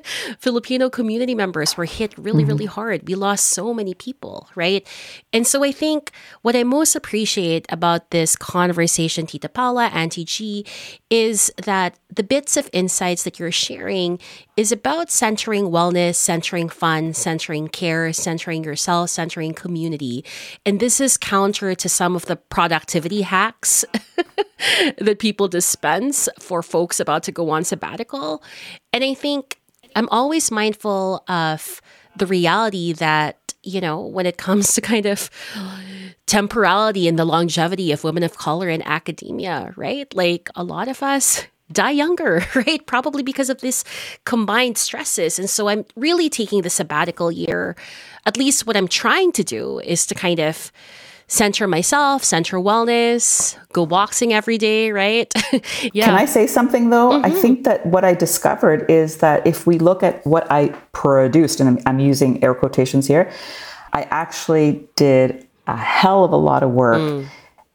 Filipino 0.38 0.90
community 0.90 1.34
members 1.34 1.76
were 1.76 1.84
hit 1.84 2.16
really, 2.18 2.42
mm-hmm. 2.42 2.50
really 2.50 2.66
hard. 2.66 3.06
We 3.06 3.14
lost 3.14 3.48
so 3.48 3.74
many 3.74 3.94
people, 3.94 4.48
right? 4.54 4.86
And 5.32 5.46
so 5.46 5.64
I 5.64 5.72
think 5.72 6.10
what 6.42 6.56
I 6.56 6.64
most 6.64 6.94
appreciate 6.94 7.66
about 7.68 8.10
this 8.10 8.36
conversation, 8.36 9.26
Tita 9.26 9.48
Paola, 9.48 9.86
Auntie 9.88 10.24
G, 10.24 10.66
is 11.10 11.52
that 11.64 11.98
the 12.14 12.22
bits 12.22 12.56
of 12.56 12.68
insights 12.72 13.22
that 13.24 13.38
you're 13.38 13.52
sharing 13.52 14.18
is 14.56 14.72
about 14.72 15.10
centering 15.10 15.64
wellness, 15.64 16.16
centering 16.16 16.68
fun, 16.68 17.14
centering 17.14 17.68
care, 17.68 18.12
centering 18.12 18.64
yourself, 18.64 19.10
centering 19.10 19.54
community. 19.54 20.24
And 20.66 20.78
this 20.78 21.00
is 21.00 21.16
counter 21.16 21.74
to 21.74 21.88
some 21.88 22.14
of 22.14 22.26
the 22.26 22.36
productivity 22.36 23.22
hacks 23.22 23.84
that 24.98 25.18
people 25.18 25.48
dispense 25.48 26.28
for 26.38 26.62
folks 26.62 27.00
about 27.00 27.22
to 27.24 27.32
go 27.32 27.50
on 27.50 27.64
sabbatical. 27.64 28.42
And 28.92 29.02
I 29.02 29.14
think 29.14 29.58
I'm 29.96 30.08
always 30.10 30.50
mindful 30.50 31.24
of 31.28 31.80
the 32.16 32.26
reality 32.26 32.92
that, 32.94 33.54
you 33.62 33.80
know, 33.80 34.00
when 34.00 34.26
it 34.26 34.36
comes 34.36 34.74
to 34.74 34.80
kind 34.80 35.06
of 35.06 35.30
temporality 36.26 37.08
and 37.08 37.18
the 37.18 37.24
longevity 37.24 37.92
of 37.92 38.04
women 38.04 38.22
of 38.22 38.36
color 38.36 38.68
in 38.68 38.82
academia, 38.82 39.72
right? 39.76 40.12
Like 40.14 40.48
a 40.54 40.64
lot 40.64 40.88
of 40.88 41.02
us 41.02 41.46
die 41.72 41.90
younger, 41.90 42.44
right? 42.54 42.84
Probably 42.86 43.22
because 43.22 43.50
of 43.50 43.60
this 43.60 43.84
combined 44.24 44.78
stresses. 44.78 45.38
And 45.38 45.48
so 45.48 45.68
I'm 45.68 45.84
really 45.96 46.28
taking 46.28 46.62
the 46.62 46.70
sabbatical 46.70 47.32
year. 47.32 47.76
At 48.26 48.36
least 48.36 48.66
what 48.66 48.76
I'm 48.76 48.88
trying 48.88 49.32
to 49.32 49.44
do 49.44 49.80
is 49.80 50.06
to 50.06 50.14
kind 50.14 50.40
of 50.40 50.70
center 51.26 51.66
myself, 51.66 52.24
center 52.24 52.58
wellness, 52.58 53.56
go 53.72 53.86
boxing 53.86 54.32
every 54.32 54.58
day, 54.58 54.92
right? 54.92 55.32
yeah. 55.92 56.06
Can 56.06 56.14
I 56.14 56.24
say 56.24 56.46
something 56.46 56.90
though? 56.90 57.10
Mm-hmm. 57.10 57.26
I 57.26 57.30
think 57.30 57.64
that 57.64 57.84
what 57.86 58.04
I 58.04 58.14
discovered 58.14 58.90
is 58.90 59.18
that 59.18 59.46
if 59.46 59.66
we 59.66 59.78
look 59.78 60.02
at 60.02 60.24
what 60.26 60.50
I 60.50 60.68
produced, 60.92 61.60
and 61.60 61.68
I'm, 61.68 61.78
I'm 61.86 61.98
using 61.98 62.42
air 62.42 62.54
quotations 62.54 63.06
here, 63.06 63.30
I 63.92 64.02
actually 64.10 64.88
did 64.96 65.46
a 65.66 65.76
hell 65.76 66.24
of 66.24 66.32
a 66.32 66.36
lot 66.36 66.62
of 66.62 66.70
work. 66.70 66.98
Mm 66.98 67.26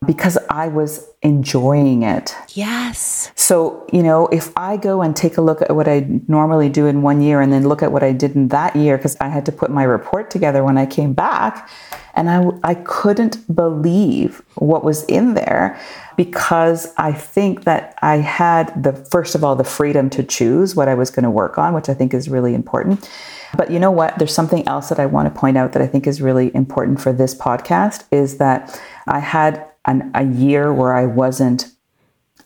because 0.06 0.38
I 0.50 0.68
was 0.68 1.10
enjoying 1.24 2.04
it. 2.04 2.36
Yes. 2.50 3.32
So, 3.36 3.88
you 3.92 4.04
know, 4.04 4.28
if 4.28 4.56
I 4.56 4.78
go 4.78 5.02
and 5.02 5.16
take 5.16 5.38
a 5.38 5.42
look 5.42 5.62
at 5.62 5.76
what 5.76 5.88
I 5.88 6.06
normally 6.28 6.70
do 6.70 6.86
in 6.86 7.02
one 7.02 7.20
year 7.20 7.42
and 7.42 7.52
then 7.52 7.68
look 7.68 7.82
at 7.82 7.92
what 7.92 8.04
I 8.04 8.12
did 8.12 8.36
in 8.36 8.50
that 8.50 8.76
year, 8.76 8.98
because 8.98 9.18
I 9.20 9.28
had 9.28 9.46
to 9.48 9.52
put 9.52 9.72
my 9.72 9.84
report 9.84 10.30
together 10.30 10.64
when 10.64 10.78
I 10.78 10.86
came 10.86 11.14
back, 11.14 11.68
and 12.14 12.30
I, 12.30 12.50
I 12.64 12.76
couldn't 12.76 13.54
believe 13.56 14.44
what 14.56 14.84
was 14.84 15.04
in 15.06 15.34
there 15.34 15.80
because 16.16 16.94
I 16.98 17.12
think 17.12 17.64
that 17.64 17.98
I 18.02 18.18
had 18.18 18.84
the, 18.84 18.94
first 18.94 19.34
of 19.34 19.44
all, 19.44 19.56
the 19.56 19.64
freedom 19.64 20.10
to 20.12 20.24
choose 20.24 20.76
what 20.76 20.88
I 20.88 20.96
was 20.96 21.10
going 21.10 21.24
to 21.24 21.32
work 21.32 21.58
on, 21.58 21.74
which 21.74 21.90
I 21.90 21.94
think 21.94 22.14
is 22.14 22.30
really 22.30 22.54
important. 22.54 23.10
But 23.56 23.72
you 23.72 23.80
know 23.80 23.92
what? 23.92 24.18
There's 24.18 24.34
something 24.34 24.68
else 24.68 24.90
that 24.90 25.00
I 25.00 25.06
want 25.06 25.34
to 25.34 25.40
point 25.40 25.58
out 25.58 25.74
that 25.74 25.82
I 25.82 25.88
think 25.88 26.06
is 26.06 26.22
really 26.22 26.54
important 26.56 27.00
for 27.00 27.14
this 27.14 27.34
podcast 27.34 28.04
is 28.12 28.38
that 28.38 28.80
I 29.08 29.20
had 29.20 29.66
an, 29.88 30.12
a 30.14 30.24
year 30.24 30.72
where 30.74 30.94
I 30.94 31.06
wasn't 31.06 31.72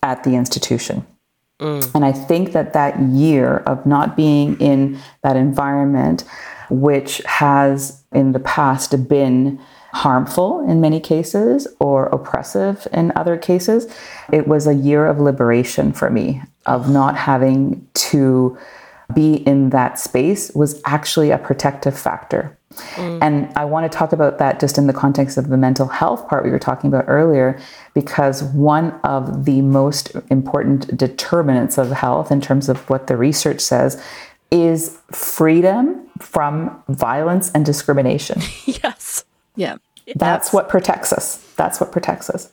at 0.02 0.24
the 0.24 0.34
institution. 0.34 1.06
Mm. 1.60 1.94
And 1.94 2.04
I 2.04 2.12
think 2.12 2.52
that 2.52 2.72
that 2.72 2.98
year 3.00 3.58
of 3.58 3.86
not 3.86 4.16
being 4.16 4.58
in 4.60 4.98
that 5.22 5.36
environment, 5.36 6.24
which 6.70 7.18
has 7.26 8.02
in 8.12 8.32
the 8.32 8.40
past 8.40 9.08
been 9.08 9.60
harmful 9.92 10.66
in 10.68 10.80
many 10.80 10.98
cases 10.98 11.68
or 11.78 12.06
oppressive 12.06 12.88
in 12.92 13.12
other 13.14 13.36
cases, 13.36 13.92
it 14.32 14.48
was 14.48 14.66
a 14.66 14.74
year 14.74 15.06
of 15.06 15.20
liberation 15.20 15.92
for 15.92 16.10
me, 16.10 16.42
of 16.66 16.90
not 16.90 17.16
having 17.16 17.86
to 17.94 18.56
be 19.14 19.34
in 19.34 19.70
that 19.70 19.98
space 19.98 20.50
was 20.54 20.80
actually 20.86 21.30
a 21.30 21.38
protective 21.38 21.98
factor. 21.98 22.58
Mm. 22.94 23.18
And 23.22 23.52
I 23.56 23.64
want 23.64 23.90
to 23.90 23.96
talk 23.96 24.12
about 24.12 24.38
that 24.38 24.60
just 24.60 24.78
in 24.78 24.86
the 24.86 24.92
context 24.92 25.36
of 25.36 25.48
the 25.48 25.56
mental 25.56 25.88
health 25.88 26.28
part 26.28 26.44
we 26.44 26.50
were 26.50 26.58
talking 26.58 26.88
about 26.88 27.04
earlier, 27.08 27.58
because 27.94 28.42
one 28.42 28.92
of 29.04 29.44
the 29.44 29.62
most 29.62 30.12
important 30.30 30.96
determinants 30.96 31.78
of 31.78 31.90
health, 31.90 32.30
in 32.30 32.40
terms 32.40 32.68
of 32.68 32.88
what 32.90 33.06
the 33.06 33.16
research 33.16 33.60
says, 33.60 34.02
is 34.50 34.98
freedom 35.10 36.08
from 36.18 36.82
violence 36.88 37.50
and 37.52 37.64
discrimination. 37.64 38.40
yes. 38.66 39.24
Yeah. 39.56 39.76
That's, 40.06 40.18
that's 40.18 40.52
what 40.52 40.68
protects 40.68 41.12
us. 41.12 41.36
That's 41.56 41.80
what 41.80 41.92
protects 41.92 42.28
us. 42.30 42.50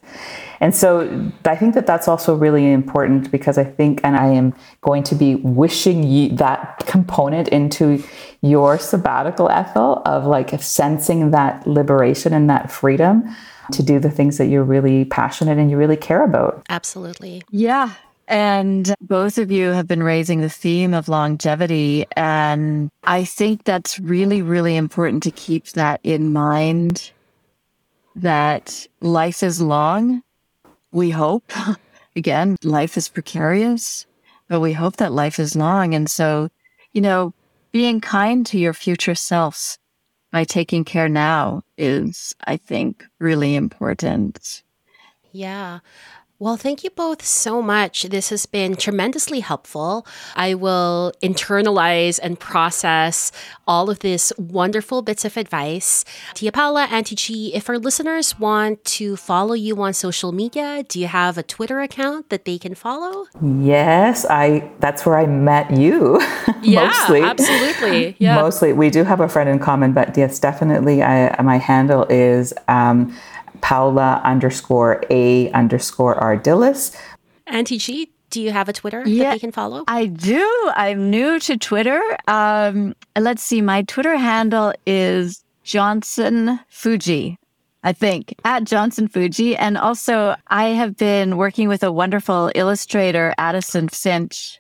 And 0.60 0.76
so 0.76 1.32
I 1.46 1.56
think 1.56 1.74
that 1.76 1.88
that's 1.88 2.08
also 2.08 2.36
really 2.36 2.72
important 2.72 3.32
because 3.32 3.58
I 3.58 3.64
think, 3.64 4.02
and 4.04 4.16
I 4.16 4.28
am 4.28 4.54
going 4.82 5.04
to 5.04 5.16
be 5.16 5.36
wishing 5.36 6.04
you 6.04 6.30
that 6.36 6.84
component 6.86 7.48
into 7.48 8.04
your 8.42 8.78
sabbatical, 8.78 9.50
Ethel, 9.50 10.02
of 10.06 10.26
like 10.26 10.50
sensing 10.62 11.32
that 11.32 11.66
liberation 11.66 12.34
and 12.34 12.50
that 12.50 12.72
freedom 12.72 13.36
to 13.72 13.84
do 13.84 14.00
the 14.00 14.12
things 14.12 14.38
that 14.38 14.48
you're 14.48 14.64
really 14.64 15.06
passionate 15.06 15.58
and 15.58 15.72
you 15.72 15.78
really 15.78 15.98
care 15.98 16.24
about. 16.24 16.64
Absolutely. 16.70 17.44
Yeah. 17.52 17.94
And 18.28 18.94
both 19.02 19.40
of 19.40 19.52
you 19.52 19.70
have 19.70 19.88
been 19.88 20.04
raising 20.04 20.42
the 20.42 20.50
theme 20.50 20.94
of 20.94 21.10
longevity. 21.10 22.06
And 22.16 22.92
I 23.04 23.24
think 23.24 23.64
that's 23.64 24.00
really, 24.00 24.42
really 24.42 24.76
important 24.76 25.24
to 25.24 25.32
keep 25.32 25.66
that 25.70 26.00
in 26.04 26.32
mind 26.32 27.12
that 28.22 28.88
life 29.02 29.44
is 29.44 29.62
long 29.62 30.24
we 30.92 31.12
hope. 31.12 31.52
Again, 32.16 32.58
life 32.64 32.98
is 32.98 33.10
precarious, 33.10 34.06
but 34.48 34.60
we 34.60 34.74
hope 34.74 34.98
that 34.98 35.14
life 35.14 35.40
is 35.40 35.56
long. 35.56 35.94
And 35.94 36.10
so, 36.10 36.50
you 36.92 37.02
know, 37.02 37.34
being 37.72 38.02
kind 38.02 38.46
to 38.48 38.58
your 38.58 38.74
future 38.74 39.16
selves 39.16 39.78
by 40.32 40.44
taking 40.44 40.84
care 40.84 41.08
now 41.10 41.64
is, 41.78 42.36
I 42.46 42.58
think, 42.58 43.06
really 43.20 43.56
important. 43.56 44.64
Yeah. 45.32 45.80
Well, 46.42 46.56
thank 46.56 46.86
you 46.86 46.90
both 46.90 47.26
so 47.26 47.62
much. 47.62 48.04
This 48.04 48.30
has 48.30 48.46
been 48.46 48.78
tremendously 48.78 49.42
helpful. 49.42 50.08
I 50.38 50.54
will 50.54 51.12
internalize 51.22 52.18
and 52.24 52.40
process 52.40 53.34
all 53.68 53.90
of 53.90 54.00
this 54.00 54.32
wonderful 54.38 55.02
bits 55.02 55.26
of 55.26 55.36
advice. 55.36 56.06
Tia 56.36 56.54
Paola, 56.54 56.86
Auntie 56.86 57.16
G, 57.16 57.54
if 57.54 57.68
our 57.68 57.78
listeners 57.78 58.40
want 58.40 58.86
to 58.86 59.18
follow 59.18 59.54
you 59.54 59.82
on 59.82 59.94
social 59.94 60.32
media, 60.32 60.86
do 60.88 61.02
you 61.02 61.08
have 61.08 61.38
a 61.38 61.44
Twitter 61.44 61.82
account 61.82 62.30
that 62.30 62.46
they 62.46 62.58
can 62.58 62.74
follow? 62.74 63.26
Yes, 63.42 64.26
I 64.30 64.72
that's 64.80 65.06
where 65.06 65.18
I 65.18 65.26
met 65.26 65.70
you. 65.76 66.22
Yeah, 66.62 66.88
mostly. 66.88 67.22
absolutely. 67.22 68.16
Yeah. 68.20 68.36
Mostly. 68.36 68.74
We 68.74 68.90
do 68.90 69.04
have 69.04 69.20
a 69.22 69.28
friend 69.30 69.50
in 69.50 69.60
common, 69.60 69.94
but 69.94 70.18
yes, 70.18 70.40
definitely 70.40 71.02
I, 71.02 71.42
my 71.42 71.58
handle 71.58 72.06
is 72.10 72.54
um, 72.68 73.16
Paola 73.62 74.22
underscore 74.24 75.04
A 75.10 75.52
underscore 75.52 76.16
Ardiles. 76.20 76.96
Auntie 77.48 77.78
G, 77.78 78.12
do 78.30 78.42
you 78.42 78.52
have 78.52 78.70
a 78.70 78.74
Twitter 78.74 79.04
yeah, 79.06 79.26
that 79.26 79.34
they 79.34 79.40
can 79.40 79.52
follow? 79.52 79.84
I 79.88 80.06
do. 80.06 80.72
I'm 80.76 81.10
new 81.10 81.40
to 81.40 81.58
Twitter. 81.58 82.02
Um, 82.28 82.96
let's 83.18 83.44
see. 83.44 83.62
My 83.62 83.82
Twitter 83.84 84.16
handle 84.18 84.74
is 84.86 85.44
Johnson 85.64 86.60
Fuji. 86.70 87.38
I 87.82 87.94
think, 87.94 88.36
at 88.44 88.66
Johnson 88.66 89.08
Fuji. 89.08 89.56
And 89.56 89.78
also, 89.78 90.36
I 90.48 90.66
have 90.66 90.98
been 90.98 91.38
working 91.38 91.70
with 91.70 91.82
a 91.82 91.94
wonderful 91.94 92.52
illustrator, 92.54 93.34
Addison 93.38 93.88
Finch. 93.88 94.60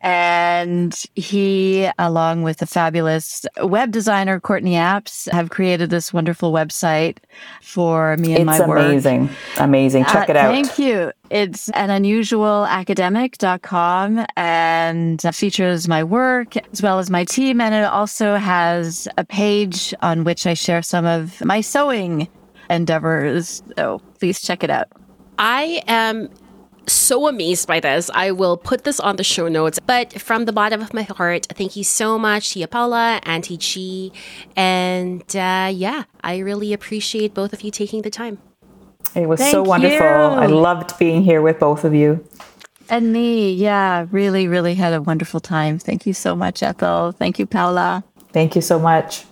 And 0.00 0.96
he, 1.16 1.90
along 1.98 2.42
with 2.42 2.58
the 2.58 2.66
fabulous 2.66 3.44
web 3.60 3.90
designer, 3.90 4.38
Courtney 4.38 4.74
Apps, 4.74 5.28
have 5.32 5.50
created 5.50 5.90
this 5.90 6.12
wonderful 6.12 6.52
website 6.52 7.18
for 7.62 8.16
me 8.16 8.36
and 8.36 8.48
it's 8.48 8.60
my 8.60 8.66
work. 8.66 8.78
It's 8.78 9.06
amazing. 9.06 9.28
Amazing. 9.58 10.04
Check 10.04 10.28
uh, 10.28 10.32
it 10.32 10.36
out. 10.36 10.52
Thank 10.52 10.78
you. 10.78 11.10
It's 11.30 11.68
an 11.70 11.88
unusualacademic.com 11.90 14.26
and 14.36 15.20
features 15.34 15.88
my 15.88 16.04
work 16.04 16.56
as 16.72 16.80
well 16.80 17.00
as 17.00 17.10
my 17.10 17.24
team. 17.24 17.60
And 17.60 17.74
it 17.74 17.82
also 17.84 18.36
has 18.36 19.08
a 19.18 19.24
page 19.24 19.92
on 20.00 20.22
which 20.22 20.46
I 20.46 20.54
share 20.54 20.82
some 20.82 21.06
of 21.06 21.44
my 21.44 21.60
sewing 21.60 22.28
endeavors. 22.70 23.64
So 23.76 24.00
please 24.18 24.40
check 24.40 24.62
it 24.62 24.70
out. 24.70 24.86
I 25.38 25.82
am 25.86 26.28
so 26.92 27.28
amazed 27.28 27.68
by 27.68 27.80
this. 27.80 28.10
I 28.14 28.30
will 28.30 28.56
put 28.56 28.84
this 28.84 29.00
on 29.00 29.16
the 29.16 29.24
show 29.24 29.48
notes. 29.48 29.78
But 29.78 30.20
from 30.20 30.44
the 30.44 30.52
bottom 30.52 30.80
of 30.80 30.92
my 30.92 31.02
heart, 31.02 31.46
thank 31.50 31.76
you 31.76 31.84
so 31.84 32.18
much, 32.18 32.50
Tia 32.50 32.68
Paola, 32.68 33.20
Auntie 33.24 33.56
G. 33.56 34.12
And 34.56 35.22
uh, 35.36 35.70
yeah, 35.72 36.04
I 36.22 36.38
really 36.38 36.72
appreciate 36.72 37.34
both 37.34 37.52
of 37.52 37.62
you 37.62 37.70
taking 37.70 38.02
the 38.02 38.10
time. 38.10 38.38
It 39.14 39.28
was 39.28 39.40
thank 39.40 39.52
so 39.52 39.62
wonderful. 39.62 39.96
You. 39.96 40.02
I 40.04 40.46
loved 40.46 40.98
being 40.98 41.22
here 41.22 41.40
with 41.40 41.58
both 41.58 41.84
of 41.84 41.94
you. 41.94 42.24
And 42.90 43.12
me, 43.12 43.52
yeah, 43.52 44.06
really, 44.10 44.48
really 44.48 44.74
had 44.74 44.94
a 44.94 45.02
wonderful 45.02 45.40
time. 45.40 45.78
Thank 45.78 46.06
you 46.06 46.14
so 46.14 46.34
much, 46.34 46.62
Ethel. 46.62 47.12
Thank 47.12 47.38
you, 47.38 47.46
Paola. 47.46 48.02
Thank 48.32 48.56
you 48.56 48.62
so 48.62 48.78
much. 48.78 49.24